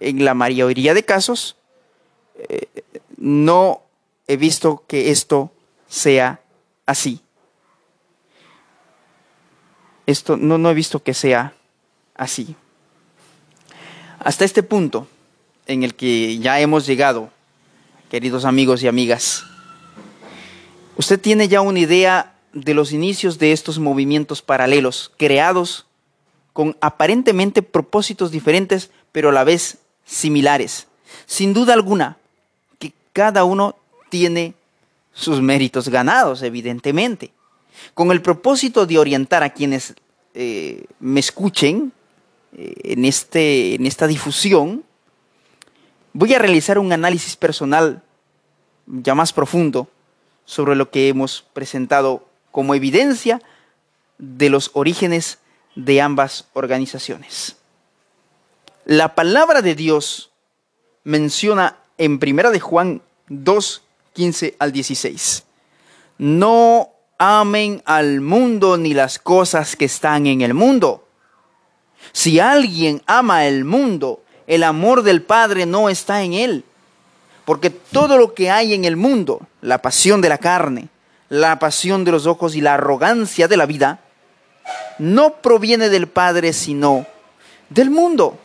en 0.00 0.24
la 0.24 0.34
mayoría 0.34 0.94
de 0.94 1.04
casos 1.04 1.56
no 3.16 3.83
he 4.26 4.36
visto 4.36 4.84
que 4.86 5.10
esto 5.10 5.52
sea 5.88 6.40
así. 6.86 7.20
Esto 10.06 10.36
no, 10.36 10.58
no 10.58 10.70
he 10.70 10.74
visto 10.74 11.02
que 11.02 11.14
sea 11.14 11.54
así. 12.14 12.56
Hasta 14.18 14.44
este 14.44 14.62
punto 14.62 15.06
en 15.66 15.82
el 15.82 15.94
que 15.94 16.38
ya 16.38 16.60
hemos 16.60 16.86
llegado, 16.86 17.30
queridos 18.10 18.44
amigos 18.44 18.82
y 18.82 18.88
amigas, 18.88 19.44
usted 20.96 21.20
tiene 21.20 21.48
ya 21.48 21.60
una 21.60 21.78
idea 21.78 22.34
de 22.52 22.74
los 22.74 22.92
inicios 22.92 23.38
de 23.38 23.52
estos 23.52 23.78
movimientos 23.78 24.40
paralelos 24.42 25.12
creados 25.16 25.86
con 26.52 26.76
aparentemente 26.80 27.62
propósitos 27.62 28.30
diferentes, 28.30 28.90
pero 29.10 29.30
a 29.30 29.32
la 29.32 29.44
vez 29.44 29.78
similares. 30.04 30.86
Sin 31.26 31.52
duda 31.52 31.74
alguna, 31.74 32.16
que 32.78 32.92
cada 33.12 33.44
uno 33.44 33.76
tiene 34.14 34.54
sus 35.12 35.40
méritos 35.40 35.88
ganados, 35.88 36.42
evidentemente. 36.42 37.32
Con 37.94 38.12
el 38.12 38.22
propósito 38.22 38.86
de 38.86 38.96
orientar 38.96 39.42
a 39.42 39.50
quienes 39.50 39.94
eh, 40.34 40.84
me 41.00 41.18
escuchen 41.18 41.90
eh, 42.56 42.74
en, 42.84 43.04
este, 43.04 43.74
en 43.74 43.86
esta 43.86 44.06
difusión, 44.06 44.84
voy 46.12 46.32
a 46.32 46.38
realizar 46.38 46.78
un 46.78 46.92
análisis 46.92 47.34
personal 47.34 48.04
ya 48.86 49.16
más 49.16 49.32
profundo 49.32 49.88
sobre 50.44 50.76
lo 50.76 50.92
que 50.92 51.08
hemos 51.08 51.44
presentado 51.52 52.24
como 52.52 52.76
evidencia 52.76 53.42
de 54.18 54.48
los 54.48 54.70
orígenes 54.74 55.40
de 55.74 56.00
ambas 56.00 56.46
organizaciones. 56.52 57.56
La 58.84 59.16
palabra 59.16 59.60
de 59.60 59.74
Dios 59.74 60.30
menciona 61.02 61.78
en 61.98 62.20
Primera 62.20 62.52
de 62.52 62.60
Juan 62.60 63.02
2, 63.28 63.83
15 64.14 64.56
al 64.58 64.72
16. 64.72 65.44
No 66.18 66.90
amen 67.18 67.82
al 67.84 68.20
mundo 68.20 68.76
ni 68.76 68.94
las 68.94 69.18
cosas 69.18 69.76
que 69.76 69.84
están 69.84 70.26
en 70.26 70.40
el 70.40 70.54
mundo. 70.54 71.06
Si 72.12 72.38
alguien 72.40 73.02
ama 73.06 73.46
el 73.46 73.64
mundo, 73.64 74.22
el 74.46 74.62
amor 74.62 75.02
del 75.02 75.22
Padre 75.22 75.66
no 75.66 75.88
está 75.88 76.22
en 76.22 76.32
él. 76.32 76.64
Porque 77.44 77.70
todo 77.70 78.16
lo 78.16 78.34
que 78.34 78.50
hay 78.50 78.72
en 78.72 78.84
el 78.84 78.96
mundo, 78.96 79.40
la 79.60 79.82
pasión 79.82 80.20
de 80.20 80.28
la 80.28 80.38
carne, 80.38 80.88
la 81.28 81.58
pasión 81.58 82.04
de 82.04 82.12
los 82.12 82.26
ojos 82.26 82.54
y 82.54 82.60
la 82.60 82.74
arrogancia 82.74 83.48
de 83.48 83.56
la 83.56 83.66
vida, 83.66 84.00
no 84.98 85.34
proviene 85.42 85.88
del 85.88 86.06
Padre, 86.06 86.52
sino 86.52 87.04
del 87.68 87.90
mundo. 87.90 88.38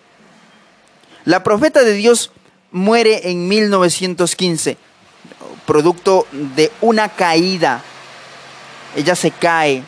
La 1.26 1.43
profeta 1.43 1.84
de 1.84 1.93
Dios 1.93 2.32
muere 2.72 3.30
en 3.30 3.47
1915 3.47 4.78
producto 5.66 6.28
de 6.32 6.72
una 6.82 7.10
caída. 7.10 7.84
Ella 8.95 9.16
se 9.16 9.32
cae. 9.32 9.84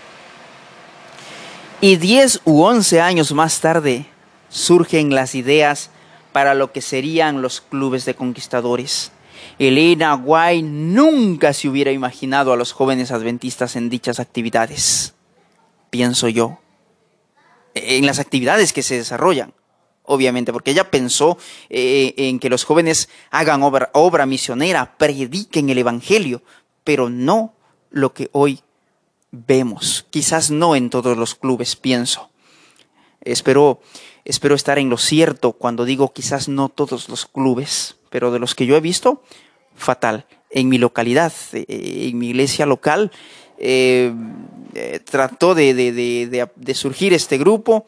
Y 1.79 1.95
10 1.95 2.41
u 2.45 2.61
11 2.61 3.01
años 3.01 3.31
más 3.31 3.59
tarde 3.59 4.05
surgen 4.49 5.13
las 5.15 5.35
ideas 5.35 5.89
para 6.31 6.53
lo 6.53 6.71
que 6.71 6.81
serían 6.81 7.41
los 7.41 7.61
clubes 7.61 8.05
de 8.05 8.15
conquistadores. 8.15 9.11
Elena 9.57 10.15
White 10.15 10.67
nunca 10.67 11.53
se 11.53 11.67
hubiera 11.67 11.91
imaginado 11.91 12.53
a 12.53 12.57
los 12.57 12.71
jóvenes 12.71 13.11
adventistas 13.11 13.75
en 13.75 13.89
dichas 13.89 14.19
actividades, 14.19 15.13
pienso 15.89 16.29
yo, 16.29 16.59
en 17.73 18.05
las 18.05 18.19
actividades 18.19 18.73
que 18.73 18.83
se 18.83 18.95
desarrollan 18.95 19.53
obviamente, 20.11 20.51
porque 20.51 20.71
ella 20.71 20.91
pensó 20.91 21.37
eh, 21.69 22.13
en 22.17 22.39
que 22.39 22.49
los 22.49 22.65
jóvenes 22.65 23.07
hagan 23.29 23.61
obra, 23.63 24.25
misionera, 24.25 24.97
prediquen 24.97 25.69
el 25.69 25.77
Evangelio, 25.77 26.41
pero 26.83 27.09
no 27.09 27.53
lo 27.91 28.13
que 28.13 28.29
hoy 28.33 28.59
vemos. 29.31 30.05
Quizás 30.09 30.51
no 30.51 30.75
en 30.75 30.89
todos 30.89 31.17
los 31.17 31.33
clubes, 31.35 31.77
pienso. 31.77 32.29
Espero, 33.21 33.79
espero 34.25 34.55
estar 34.55 34.79
en 34.79 34.89
lo 34.89 34.97
cierto 34.97 35.53
cuando 35.53 35.85
digo 35.85 36.11
quizás 36.11 36.49
no 36.49 36.67
todos 36.67 37.07
los 37.07 37.25
clubes, 37.25 37.95
pero 38.09 38.31
de 38.31 38.39
los 38.39 38.53
que 38.53 38.65
yo 38.65 38.75
he 38.75 38.81
visto, 38.81 39.23
fatal. 39.75 40.25
En 40.49 40.67
mi 40.67 40.77
localidad, 40.77 41.31
eh, 41.53 42.09
en 42.09 42.17
mi 42.17 42.29
iglesia 42.29 42.65
local, 42.65 43.11
eh, 43.57 44.11
trató 45.05 45.55
de, 45.55 46.73
surgir 46.73 47.13
este 47.13 47.37
grupo 47.37 47.85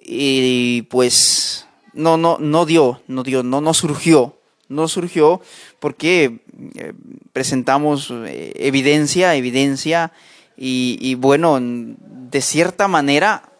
y 0.00 0.82
pues 0.82 1.66
no, 1.92 2.16
no, 2.16 2.38
no 2.38 2.64
dio, 2.64 3.02
no 3.08 3.22
dio, 3.22 3.42
no, 3.42 3.60
no 3.60 3.74
surgió, 3.74 4.38
no 4.68 4.88
surgió 4.88 5.40
porque 5.80 6.40
eh, 6.76 6.92
presentamos 7.32 8.10
eh, 8.10 8.52
evidencia, 8.56 9.34
evidencia 9.34 10.12
y, 10.60 11.14
bueno, 11.14 11.58
de 11.60 12.40
cierta 12.40 12.88
manera 12.88 13.52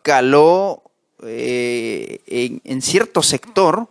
caló 0.00 0.82
eh, 1.22 2.20
en, 2.64 2.80
cierto 2.80 3.22
sector, 3.22 3.88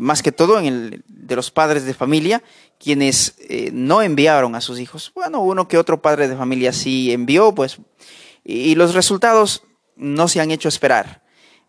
más 0.00 0.22
que 0.22 0.32
todo 0.32 0.58
en 0.58 0.66
el 0.66 1.04
de 1.06 1.36
los 1.36 1.52
padres 1.52 1.84
de 1.84 1.94
familia, 1.94 2.42
quienes 2.80 3.36
no 3.72 4.02
enviaron 4.02 4.56
a 4.56 4.60
sus 4.60 4.80
hijos. 4.80 5.12
Bueno, 5.14 5.40
uno 5.40 5.68
que 5.68 5.78
otro 5.78 6.02
padre 6.02 6.26
de 6.26 6.34
familia 6.34 6.72
sí 6.72 7.12
envió, 7.12 7.54
pues, 7.54 7.78
y 8.44 8.74
los 8.74 8.94
resultados 8.94 9.62
no 10.00 10.28
se 10.28 10.40
han 10.40 10.50
hecho 10.50 10.68
esperar. 10.68 11.22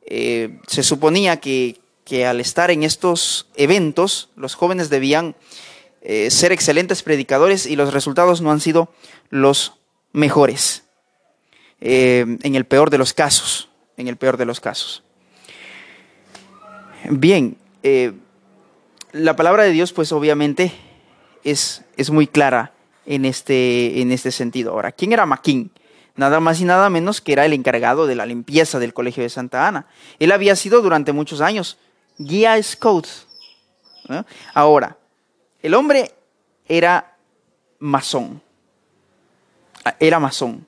Eh, 0.05 0.57
se 0.67 0.81
suponía 0.83 1.39
que, 1.39 1.77
al 2.25 2.39
estar 2.39 2.71
en 2.71 2.83
estos 2.83 3.47
eventos, 3.55 4.29
los 4.35 4.55
jóvenes 4.55 4.89
debían 4.89 5.35
eh, 6.01 6.31
ser 6.31 6.51
excelentes 6.51 7.03
predicadores 7.03 7.65
y 7.65 7.75
los 7.75 7.93
resultados 7.93 8.41
no 8.41 8.51
han 8.51 8.59
sido 8.59 8.91
los 9.29 9.73
mejores. 10.11 10.83
Eh, 11.79 12.37
en 12.41 12.55
el 12.55 12.65
peor 12.65 12.89
de 12.89 12.97
los 12.97 13.13
casos, 13.13 13.69
en 13.97 14.07
el 14.07 14.17
peor 14.17 14.37
de 14.37 14.45
los 14.45 14.59
casos. 14.59 15.03
Bien, 17.09 17.57
la 19.11 19.35
palabra 19.35 19.63
de 19.63 19.71
Dios, 19.71 19.91
pues 19.91 20.11
obviamente 20.11 20.71
es, 21.43 21.83
es 21.97 22.11
muy 22.11 22.27
clara 22.27 22.73
en 23.05 23.25
este, 23.25 24.01
en 24.01 24.11
este 24.11 24.31
sentido. 24.31 24.71
Ahora, 24.71 24.91
¿quién 24.91 25.11
era 25.11 25.25
Maquín? 25.25 25.71
Nada 26.15 26.39
más 26.39 26.59
y 26.59 26.65
nada 26.65 26.89
menos 26.89 27.21
que 27.21 27.33
era 27.33 27.45
el 27.45 27.53
encargado 27.53 28.05
de 28.05 28.15
la 28.15 28.25
limpieza 28.25 28.79
del 28.79 28.93
Colegio 28.93 29.23
de 29.23 29.29
Santa 29.29 29.67
Ana. 29.67 29.87
Él 30.19 30.31
había 30.31 30.55
sido 30.55 30.81
durante 30.81 31.13
muchos 31.13 31.41
años 31.41 31.77
guía 32.17 32.61
scout. 32.61 33.07
Ahora, 34.53 34.97
el 35.61 35.73
hombre 35.73 36.11
era 36.67 37.15
masón. 37.79 38.41
Ah, 39.85 39.95
era 39.99 40.19
masón. 40.19 40.67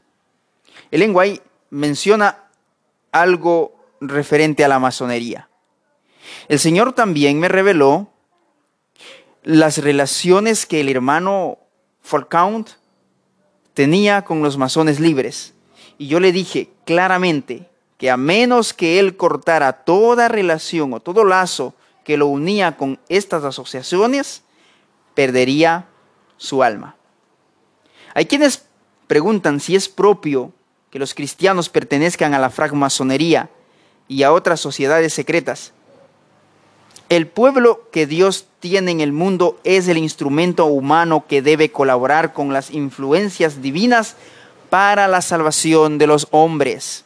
El 0.91 1.01
lenguaje 1.01 1.41
menciona 1.69 2.43
algo 3.11 3.75
referente 3.99 4.63
a 4.63 4.67
la 4.67 4.79
masonería. 4.79 5.49
El 6.47 6.59
Señor 6.59 6.93
también 6.93 7.39
me 7.39 7.47
reveló 7.47 8.09
las 9.43 9.77
relaciones 9.79 10.65
que 10.65 10.81
el 10.81 10.89
hermano 10.89 11.59
Falcount 12.01 12.69
tenía 13.73 14.23
con 14.23 14.41
los 14.41 14.57
masones 14.57 14.99
libres. 14.99 15.53
Y 15.97 16.07
yo 16.07 16.19
le 16.19 16.31
dije 16.31 16.69
claramente 16.85 17.69
que 17.97 18.09
a 18.09 18.17
menos 18.17 18.73
que 18.73 18.99
él 18.99 19.17
cortara 19.17 19.83
toda 19.83 20.27
relación 20.27 20.93
o 20.93 20.99
todo 20.99 21.23
lazo 21.23 21.73
que 22.03 22.17
lo 22.17 22.27
unía 22.27 22.75
con 22.75 22.99
estas 23.07 23.43
asociaciones, 23.43 24.43
perdería 25.15 25.87
su 26.37 26.63
alma. 26.63 26.95
Hay 28.13 28.25
quienes 28.25 28.65
preguntan 29.07 29.59
si 29.59 29.75
es 29.75 29.89
propio 29.89 30.51
que 30.89 30.99
los 30.99 31.13
cristianos 31.13 31.69
pertenezcan 31.69 32.33
a 32.33 32.39
la 32.39 32.49
francmasonería 32.49 33.49
y 34.07 34.23
a 34.23 34.31
otras 34.31 34.59
sociedades 34.59 35.13
secretas. 35.13 35.73
El 37.13 37.27
pueblo 37.27 37.89
que 37.91 38.07
Dios 38.07 38.47
tiene 38.59 38.89
en 38.89 38.99
el 38.99 39.11
mundo 39.11 39.59
es 39.63 39.87
el 39.87 39.99
instrumento 39.99 40.65
humano 40.65 41.25
que 41.27 41.43
debe 41.43 41.69
colaborar 41.69 42.33
con 42.33 42.53
las 42.53 42.71
influencias 42.71 43.61
divinas 43.61 44.15
para 44.71 45.07
la 45.07 45.21
salvación 45.21 45.99
de 45.99 46.07
los 46.07 46.27
hombres. 46.31 47.05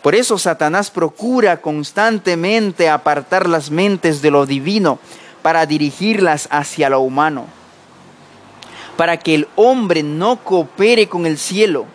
Por 0.00 0.14
eso 0.14 0.38
Satanás 0.38 0.92
procura 0.92 1.60
constantemente 1.60 2.88
apartar 2.88 3.48
las 3.48 3.72
mentes 3.72 4.22
de 4.22 4.30
lo 4.30 4.46
divino 4.46 5.00
para 5.42 5.66
dirigirlas 5.66 6.46
hacia 6.52 6.88
lo 6.88 7.00
humano, 7.00 7.46
para 8.96 9.16
que 9.16 9.34
el 9.34 9.48
hombre 9.56 10.04
no 10.04 10.36
coopere 10.44 11.08
con 11.08 11.26
el 11.26 11.36
cielo. 11.36 11.86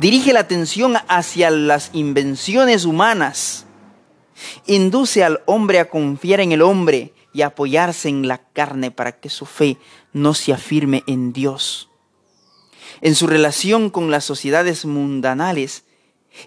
Dirige 0.00 0.32
la 0.32 0.40
atención 0.40 0.96
hacia 1.06 1.52
las 1.52 1.90
invenciones 1.92 2.84
humanas 2.84 3.66
Induce 4.66 5.24
al 5.24 5.40
hombre 5.46 5.78
a 5.80 5.88
confiar 5.88 6.40
en 6.40 6.52
el 6.52 6.62
hombre 6.62 7.12
y 7.32 7.42
a 7.42 7.48
apoyarse 7.48 8.08
en 8.08 8.28
la 8.28 8.38
carne 8.38 8.90
para 8.90 9.12
que 9.12 9.28
su 9.28 9.46
fe 9.46 9.78
no 10.12 10.34
se 10.34 10.52
afirme 10.52 11.04
en 11.06 11.32
Dios. 11.32 11.88
En 13.00 13.14
su 13.14 13.26
relación 13.26 13.90
con 13.90 14.10
las 14.10 14.24
sociedades 14.24 14.84
mundanales, 14.84 15.84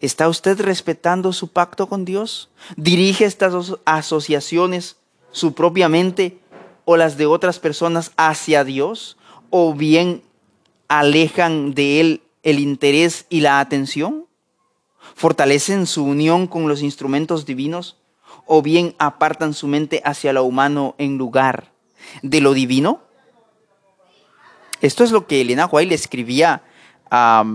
¿está 0.01 0.27
usted 0.27 0.59
respetando 0.61 1.33
su 1.33 1.49
pacto 1.49 1.87
con 1.87 2.05
Dios? 2.05 2.49
¿Dirige 2.75 3.25
estas 3.25 3.73
asociaciones 3.85 4.97
su 5.31 5.53
propia 5.53 5.89
mente 5.89 6.39
o 6.85 6.97
las 6.97 7.17
de 7.17 7.25
otras 7.25 7.59
personas 7.59 8.11
hacia 8.17 8.63
Dios? 8.63 9.17
¿O 9.49 9.73
bien 9.73 10.21
alejan 10.87 11.73
de 11.73 11.99
Él 12.01 12.21
el 12.43 12.59
interés 12.59 13.25
y 13.29 13.39
la 13.39 13.59
atención? 13.59 14.27
Fortalecen 15.15 15.85
su 15.85 16.03
unión 16.03 16.47
con 16.47 16.67
los 16.67 16.81
instrumentos 16.81 17.45
divinos 17.45 17.97
o 18.45 18.61
bien 18.61 18.95
apartan 18.99 19.53
su 19.53 19.67
mente 19.67 20.01
hacia 20.05 20.33
lo 20.33 20.43
humano 20.43 20.95
en 20.97 21.17
lugar 21.17 21.71
de 22.21 22.41
lo 22.41 22.53
divino? 22.53 23.01
Esto 24.81 25.03
es 25.03 25.11
lo 25.11 25.27
que 25.27 25.41
Elena 25.41 25.65
White 25.65 25.89
le 25.89 25.95
escribía 25.95 26.61
a, 27.09 27.45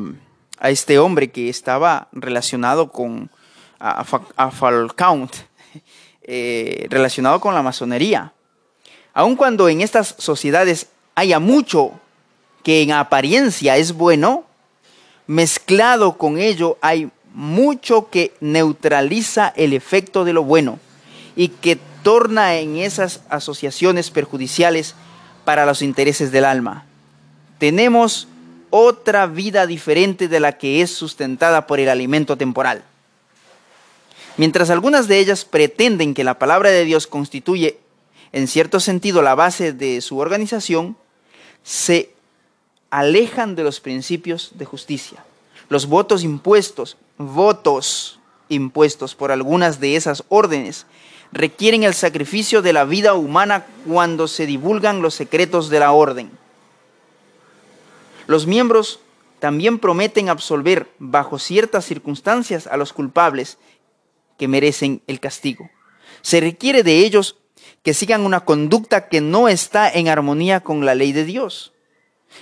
este 0.63 0.99
hombre 0.99 1.31
que 1.31 1.49
estaba 1.49 2.09
relacionado 2.13 2.91
con 2.91 3.31
a, 3.79 4.51
Falcount, 4.51 5.33
eh, 6.23 6.87
relacionado 6.91 7.39
con 7.39 7.55
la 7.55 7.63
masonería. 7.63 8.33
Aun 9.13 9.37
cuando 9.37 9.69
en 9.69 9.81
estas 9.81 10.15
sociedades 10.19 10.89
haya 11.15 11.39
mucho 11.39 11.93
que 12.63 12.83
en 12.83 12.93
apariencia 12.93 13.77
es 13.77 13.93
bueno, 13.93 14.45
mezclado 15.27 16.17
con 16.17 16.39
ello 16.39 16.79
hay 16.81 17.11
mucho 17.39 18.11
que 18.11 18.35
neutraliza 18.41 19.53
el 19.55 19.73
efecto 19.73 20.25
de 20.25 20.33
lo 20.33 20.43
bueno 20.43 20.81
y 21.37 21.51
que 21.51 21.79
torna 22.03 22.57
en 22.57 22.79
esas 22.79 23.21
asociaciones 23.29 24.11
perjudiciales 24.11 24.97
para 25.45 25.65
los 25.65 25.81
intereses 25.81 26.33
del 26.33 26.45
alma. 26.45 26.85
Tenemos 27.59 28.27
otra 28.71 29.29
vida 29.29 29.69
diferente 29.69 30.27
de 30.27 30.41
la 30.41 30.59
que 30.59 30.83
es 30.83 30.91
sustentada 30.91 31.69
por 31.69 31.79
el 31.79 31.91
alimento 31.91 32.37
temporal. 32.37 32.83
Mientras 34.37 34.69
algunas 34.69 35.07
de 35.07 35.21
ellas 35.21 35.45
pretenden 35.45 36.15
que 36.15 36.25
la 36.25 36.41
palabra 36.41 36.71
de 36.71 36.85
Dios 36.85 37.07
constituye 37.07 37.79
en 38.33 38.49
cierto 38.49 38.81
sentido 38.81 39.23
la 39.23 39.37
base 39.37 39.73
de 39.73 40.01
su 40.01 40.19
organización, 40.19 40.97
se 41.63 42.11
alejan 42.91 43.55
de 43.55 43.63
los 43.63 43.79
principios 43.79 44.51
de 44.55 44.65
justicia. 44.65 45.23
Los 45.69 45.87
votos 45.87 46.25
impuestos 46.25 46.97
votos 47.19 48.21
impuestos 48.49 49.15
por 49.15 49.31
algunas 49.33 49.81
de 49.81 49.97
esas 49.97 50.25
órdenes 50.29 50.87
requieren 51.33 51.83
el 51.83 51.95
sacrificio 51.95 52.63
de 52.63 52.73
la 52.73 52.85
vida 52.85 53.15
humana 53.15 53.67
cuando 53.87 54.29
se 54.29 54.47
divulgan 54.47 55.03
los 55.03 55.15
secretos 55.15 55.69
de 55.69 55.81
la 55.81 55.93
orden. 55.93 56.31
Los 58.27 58.47
miembros 58.47 59.01
también 59.39 59.79
prometen 59.79 60.29
absolver 60.29 60.91
bajo 60.99 61.39
ciertas 61.39 61.85
circunstancias 61.85 62.67
a 62.67 62.77
los 62.77 62.93
culpables 62.93 63.59
que 64.39 64.49
merecen 64.49 65.03
el 65.07 65.21
castigo. 65.21 65.71
Se 66.23 66.41
requiere 66.41 66.83
de 66.83 66.99
ellos 66.99 67.37
que 67.83 67.95
sigan 67.95 68.23
una 68.23 68.41
conducta 68.41 69.09
que 69.09 69.21
no 69.21 69.49
está 69.49 69.89
en 69.89 70.09
armonía 70.09 70.61
con 70.61 70.85
la 70.85 70.95
ley 70.95 71.13
de 71.13 71.25
Dios, 71.25 71.73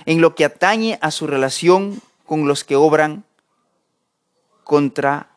en 0.05 0.21
lo 0.21 0.35
que 0.35 0.45
atañe 0.45 0.97
a 1.01 1.11
su 1.11 1.27
relación 1.27 2.01
con 2.25 2.47
los 2.47 2.63
que 2.63 2.75
obran 2.75 3.23
contra 4.67 5.29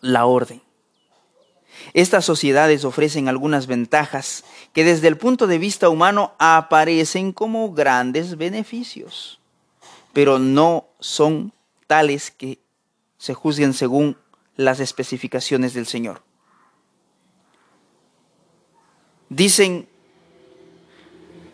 la 0.00 0.26
orden. 0.26 0.62
Estas 1.92 2.24
sociedades 2.24 2.84
ofrecen 2.84 3.28
algunas 3.28 3.66
ventajas 3.66 4.44
que 4.72 4.84
desde 4.84 5.08
el 5.08 5.18
punto 5.18 5.48
de 5.48 5.58
vista 5.58 5.88
humano 5.88 6.34
aparecen 6.38 7.32
como 7.32 7.72
grandes 7.72 8.36
beneficios, 8.36 9.40
pero 10.12 10.38
no 10.38 10.86
son 11.00 11.52
tales 11.88 12.30
que 12.30 12.60
se 13.18 13.34
juzguen 13.34 13.74
según 13.74 14.16
las 14.54 14.78
especificaciones 14.78 15.74
del 15.74 15.86
Señor. 15.86 16.22
Dicen, 19.30 19.88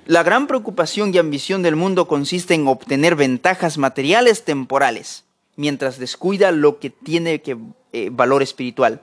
la 0.04 0.22
gran 0.22 0.46
preocupación 0.46 1.14
y 1.14 1.18
ambición 1.18 1.62
del 1.62 1.76
mundo 1.76 2.06
consiste 2.06 2.52
en 2.52 2.68
obtener 2.68 3.16
ventajas 3.16 3.78
materiales 3.78 4.44
temporales 4.44 5.24
mientras 5.56 5.98
descuida 5.98 6.50
lo 6.52 6.78
que 6.78 6.90
tiene 6.90 7.42
que, 7.42 7.56
eh, 7.92 8.10
valor 8.10 8.42
espiritual. 8.42 9.02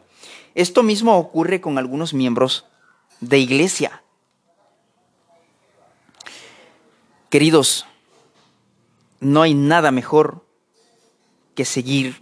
Esto 0.56 0.84
mismo 0.84 1.18
ocurre 1.18 1.62
con 1.62 1.78
algunos 1.78 2.14
miembros 2.14 2.66
de 3.20 3.40
iglesia. 3.40 4.04
Queridos, 7.30 7.86
no 9.22 9.42
hay 9.42 9.54
nada 9.54 9.92
mejor 9.92 10.44
que 11.56 11.64
seguir 11.64 12.22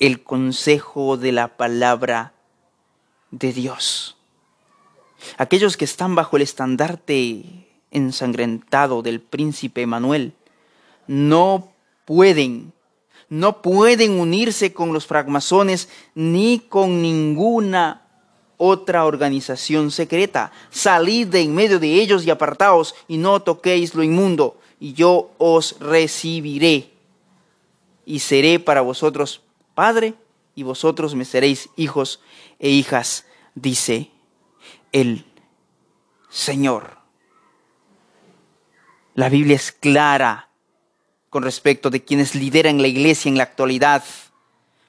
el 0.00 0.22
consejo 0.22 1.16
de 1.16 1.32
la 1.32 1.56
palabra 1.56 2.34
de 3.30 3.52
Dios. 3.52 4.16
Aquellos 5.38 5.76
que 5.76 5.84
están 5.84 6.14
bajo 6.14 6.36
el 6.36 6.42
estandarte 6.42 7.68
ensangrentado 7.90 9.02
del 9.02 9.20
príncipe 9.20 9.86
Manuel 9.86 10.34
no 11.06 11.72
pueden 12.04 12.73
no 13.34 13.62
pueden 13.62 14.12
unirse 14.20 14.72
con 14.72 14.92
los 14.92 15.06
francmasones 15.06 15.88
ni 16.14 16.60
con 16.60 17.02
ninguna 17.02 18.06
otra 18.58 19.04
organización 19.04 19.90
secreta. 19.90 20.52
Salid 20.70 21.26
de 21.26 21.40
en 21.40 21.52
medio 21.52 21.80
de 21.80 22.00
ellos 22.00 22.24
y 22.24 22.30
apartaos 22.30 22.94
y 23.08 23.16
no 23.16 23.42
toquéis 23.42 23.96
lo 23.96 24.04
inmundo, 24.04 24.60
y 24.78 24.92
yo 24.92 25.32
os 25.38 25.80
recibiré 25.80 26.92
y 28.06 28.20
seré 28.20 28.60
para 28.60 28.82
vosotros 28.82 29.42
Padre, 29.74 30.14
y 30.54 30.62
vosotros 30.62 31.16
me 31.16 31.24
seréis 31.24 31.68
hijos 31.74 32.20
e 32.60 32.68
hijas, 32.68 33.26
dice 33.56 34.12
el 34.92 35.24
Señor. 36.30 36.98
La 39.16 39.28
Biblia 39.28 39.56
es 39.56 39.72
clara 39.72 40.50
con 41.34 41.42
respecto 41.42 41.90
de 41.90 42.04
quienes 42.04 42.36
lideran 42.36 42.80
la 42.80 42.86
iglesia 42.86 43.28
en 43.28 43.36
la 43.36 43.42
actualidad. 43.42 44.04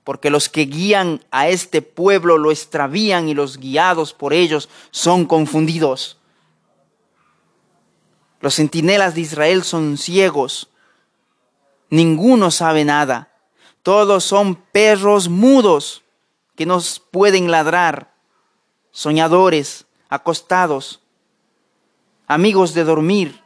porque 0.03 0.29
los 0.29 0.47
que 0.47 0.67
guían 0.67 1.25
a 1.31 1.47
este 1.47 1.81
pueblo 1.81 2.37
lo 2.37 2.51
extravían 2.51 3.27
y 3.27 3.33
los 3.33 3.57
guiados 3.57 4.13
por 4.13 4.31
ellos 4.31 4.69
son 4.91 5.25
confundidos. 5.25 6.19
Los 8.41 8.53
centinelas 8.57 9.15
de 9.15 9.21
Israel 9.21 9.63
son 9.63 9.97
ciegos, 9.97 10.69
ninguno 11.89 12.51
sabe 12.51 12.85
nada, 12.85 13.33
todos 13.81 14.23
son 14.23 14.53
perros 14.53 15.27
mudos 15.27 16.03
que 16.55 16.67
nos 16.67 16.99
pueden 16.99 17.49
ladrar, 17.49 18.13
soñadores, 18.91 19.87
acostados, 20.09 21.01
amigos 22.27 22.75
de 22.75 22.83
dormir, 22.83 23.41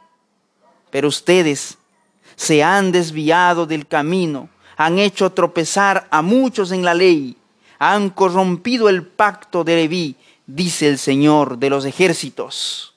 pero 0.90 1.08
ustedes 1.08 1.78
se 2.40 2.64
han 2.64 2.90
desviado 2.90 3.66
del 3.66 3.86
camino 3.86 4.48
han 4.78 4.98
hecho 4.98 5.30
tropezar 5.30 6.08
a 6.10 6.22
muchos 6.22 6.72
en 6.72 6.86
la 6.86 6.94
ley, 6.94 7.36
han 7.78 8.08
corrompido 8.08 8.88
el 8.88 9.06
pacto 9.06 9.62
de 9.62 9.76
Leví, 9.76 10.16
dice 10.46 10.88
el 10.88 10.98
Señor 10.98 11.58
de 11.58 11.68
los 11.68 11.84
ejércitos. 11.84 12.94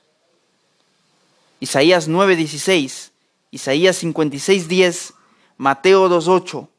Isaías 1.59 2.07
9:16, 2.07 3.11
Isaías 3.51 4.01
56:10, 4.01 5.13
Mateo 5.57 6.07
2:8. 6.07 6.69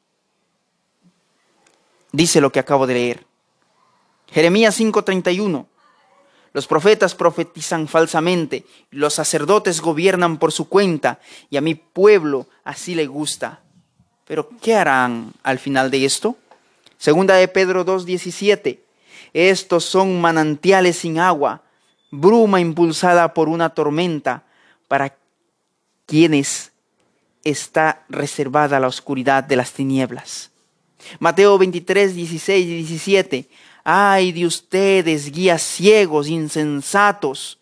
Dice 2.13 2.41
lo 2.41 2.51
que 2.51 2.61
acabo 2.61 2.87
de 2.87 2.95
leer. 2.95 3.27
Jeremías 4.31 4.75
5:31. 4.81 5.67
Los 6.55 6.69
profetas 6.69 7.17
profetizan 7.17 7.89
falsamente, 7.89 8.65
los 8.91 9.15
sacerdotes 9.15 9.81
gobiernan 9.81 10.39
por 10.39 10.53
su 10.53 10.69
cuenta, 10.69 11.19
y 11.51 11.57
a 11.57 11.61
mi 11.61 11.75
pueblo 11.75 12.47
así 12.63 12.95
le 12.95 13.07
gusta. 13.07 13.61
Pero 14.25 14.49
¿qué 14.63 14.77
harán 14.77 15.33
al 15.43 15.59
final 15.59 15.91
de 15.91 16.05
esto? 16.05 16.37
Segunda 16.97 17.35
de 17.35 17.49
Pedro 17.49 17.85
2.17. 17.85 18.79
Estos 19.33 19.85
son 19.85 20.21
manantiales 20.21 20.99
sin 20.99 21.19
agua, 21.19 21.65
bruma 22.13 22.61
impulsada 22.61 23.35
por 23.35 23.49
una 23.49 23.71
tormenta, 23.71 24.45
para 24.87 25.17
quienes 26.07 26.71
está 27.43 28.05
reservada 28.09 28.79
la 28.79 28.87
oscuridad 28.87 29.43
de 29.43 29.57
las 29.57 29.73
tinieblas. 29.73 30.53
Mateo 31.19 31.59
23, 31.59 32.15
16 32.15 32.65
y 32.65 32.75
17. 32.77 33.49
Ay 33.85 34.33
de 34.33 34.47
ustedes, 34.47 35.31
guías 35.31 35.63
ciegos, 35.63 36.29
insensatos 36.29 37.59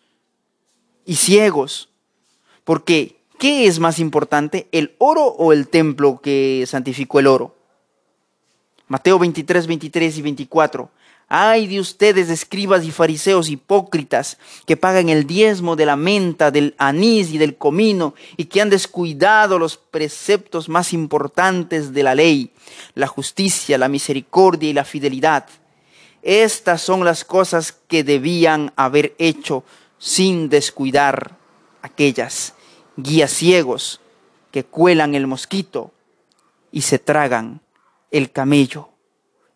y 1.05 1.15
ciegos, 1.15 1.89
porque 2.63 3.23
¿Qué 3.43 3.67
es 3.67 3.77
más 3.77 3.99
importante, 3.99 4.69
el 4.71 4.95
oro 4.99 5.25
o 5.25 5.51
el 5.51 5.67
templo 5.67 6.21
que 6.23 6.63
santificó 6.65 7.19
el 7.19 7.27
oro? 7.27 7.53
Mateo 8.87 9.19
23, 9.19 9.67
23 9.67 10.17
y 10.17 10.21
24. 10.21 10.89
Ay 11.27 11.67
de 11.67 11.81
ustedes, 11.81 12.29
escribas 12.29 12.85
y 12.85 12.91
fariseos 12.91 13.49
hipócritas, 13.49 14.37
que 14.65 14.77
pagan 14.77 15.09
el 15.09 15.27
diezmo 15.27 15.75
de 15.75 15.85
la 15.85 15.97
menta, 15.97 16.51
del 16.51 16.73
anís 16.77 17.31
y 17.31 17.37
del 17.37 17.57
comino, 17.57 18.13
y 18.37 18.45
que 18.45 18.61
han 18.61 18.69
descuidado 18.69 19.59
los 19.59 19.75
preceptos 19.75 20.69
más 20.69 20.93
importantes 20.93 21.91
de 21.91 22.03
la 22.03 22.15
ley, 22.15 22.51
la 22.93 23.07
justicia, 23.07 23.77
la 23.77 23.89
misericordia 23.89 24.69
y 24.69 24.73
la 24.73 24.85
fidelidad. 24.85 25.47
Estas 26.23 26.81
son 26.81 27.03
las 27.03 27.25
cosas 27.25 27.73
que 27.89 28.05
debían 28.05 28.71
haber 28.77 29.13
hecho 29.19 29.65
sin 29.99 30.47
descuidar 30.47 31.37
aquellas 31.81 32.53
guías 32.95 33.31
ciegos 33.31 33.99
que 34.49 34.63
cuelan 34.63 35.15
el 35.15 35.27
mosquito 35.27 35.91
y 36.71 36.81
se 36.81 36.97
tragan 36.97 37.59
el 38.09 38.31
camello. 38.31 38.89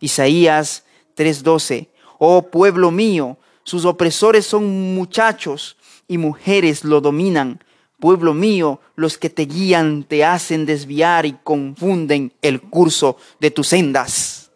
Isaías 0.01 0.83
3:12, 1.15 1.87
oh 2.19 2.43
pueblo 2.43 2.91
mío, 2.91 3.37
sus 3.63 3.85
opresores 3.85 4.45
son 4.45 4.93
muchachos 4.93 5.77
y 6.07 6.17
mujeres 6.17 6.83
lo 6.83 6.99
dominan. 6.99 7.63
Pueblo 7.99 8.33
mío, 8.33 8.79
los 8.95 9.17
que 9.17 9.29
te 9.29 9.45
guían 9.45 10.03
te 10.03 10.23
hacen 10.23 10.65
desviar 10.65 11.25
y 11.25 11.33
confunden 11.43 12.33
el 12.41 12.61
curso 12.61 13.17
de 13.39 13.51
tus 13.51 13.69
sendas. 13.69 14.51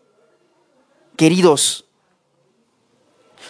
Queridos, 1.15 1.85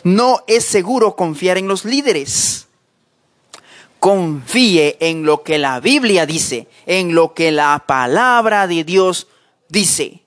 no 0.03 0.43
es 0.47 0.65
seguro 0.65 1.15
confiar 1.15 1.57
en 1.57 1.67
los 1.67 1.85
líderes 1.85 2.67
confíe 4.01 4.97
en 4.99 5.25
lo 5.25 5.43
que 5.43 5.59
la 5.59 5.79
Biblia 5.79 6.25
dice, 6.25 6.67
en 6.87 7.13
lo 7.13 7.35
que 7.35 7.51
la 7.51 7.83
palabra 7.85 8.65
de 8.65 8.83
Dios 8.83 9.27
dice. 9.69 10.23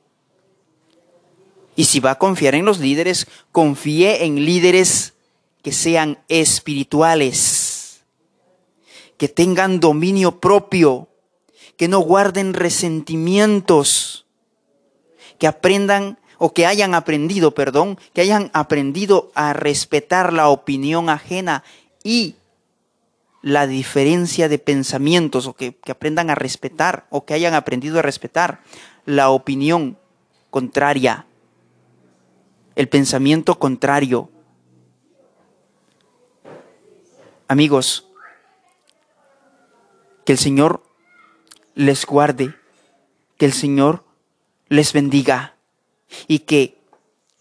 Y 1.75 1.87
si 1.87 1.99
va 1.99 2.12
a 2.12 2.18
confiar 2.18 2.55
en 2.55 2.66
los 2.66 2.79
líderes, 2.79 3.27
confíe 3.51 4.27
en 4.27 4.45
líderes 4.45 5.14
que 5.61 5.72
sean 5.72 6.20
espirituales, 6.29 8.05
que 9.16 9.29
tengan 9.29 9.81
dominio 9.81 10.39
propio, 10.39 11.09
que 11.77 11.89
no 11.89 11.99
guarden 11.99 12.55
resentimientos, 12.55 14.25
que 15.41 15.49
aprendan 15.49 16.20
o 16.45 16.53
que 16.53 16.66
hayan 16.66 16.95
aprendido, 16.95 17.55
perdón, 17.55 17.99
que 18.12 18.20
hayan 18.20 18.51
aprendido 18.53 19.32
a 19.34 19.55
respetar 19.55 20.34
la 20.34 20.51
opinión 20.51 21.09
ajena 21.09 21.64
y 22.03 22.34
la 23.40 23.66
diferencia 23.66 24.51
de 24.51 24.59
pensamientos 24.59 25.47
o 25.47 25.55
que, 25.55 25.74
aprendan 25.88 26.28
a 26.28 26.34
respetar 26.34 27.07
o 27.09 27.24
que 27.24 27.32
hayan 27.32 27.55
aprendido 27.55 27.99
a 27.99 28.03
respetar 28.03 28.61
la 29.07 29.30
opinión 29.30 29.97
contraria, 30.51 31.24
el 32.76 32.90
pensamiento 32.90 33.59
contrario. 33.59 34.28
Amigos, 37.49 38.07
que 40.26 40.32
el 40.32 40.38
Señor 40.38 40.82
les 41.74 42.05
guarde, 42.05 42.55
que 43.38 43.47
el 43.47 43.55
Señor 43.55 44.05
les 44.68 44.92
bendiga 44.92 45.54
y 46.27 46.41
que 46.41 46.79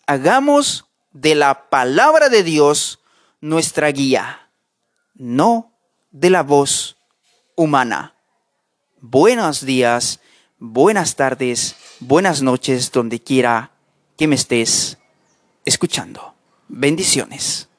hagamos 0.07 0.85
de 1.11 1.35
la 1.35 1.69
palabra 1.69 2.29
de 2.29 2.43
Dios 2.43 2.99
nuestra 3.41 3.89
guía, 3.89 4.49
no 5.15 5.71
de 6.11 6.29
la 6.29 6.43
voz 6.43 6.97
humana. 7.55 8.15
Buenos 9.01 9.65
días, 9.65 10.19
buenas 10.59 11.15
tardes, 11.15 11.75
buenas 11.99 12.41
noches, 12.41 12.91
donde 12.91 13.19
quiera 13.19 13.71
que 14.17 14.27
me 14.27 14.35
estés 14.35 14.97
escuchando. 15.65 16.35
Bendiciones. 16.67 17.69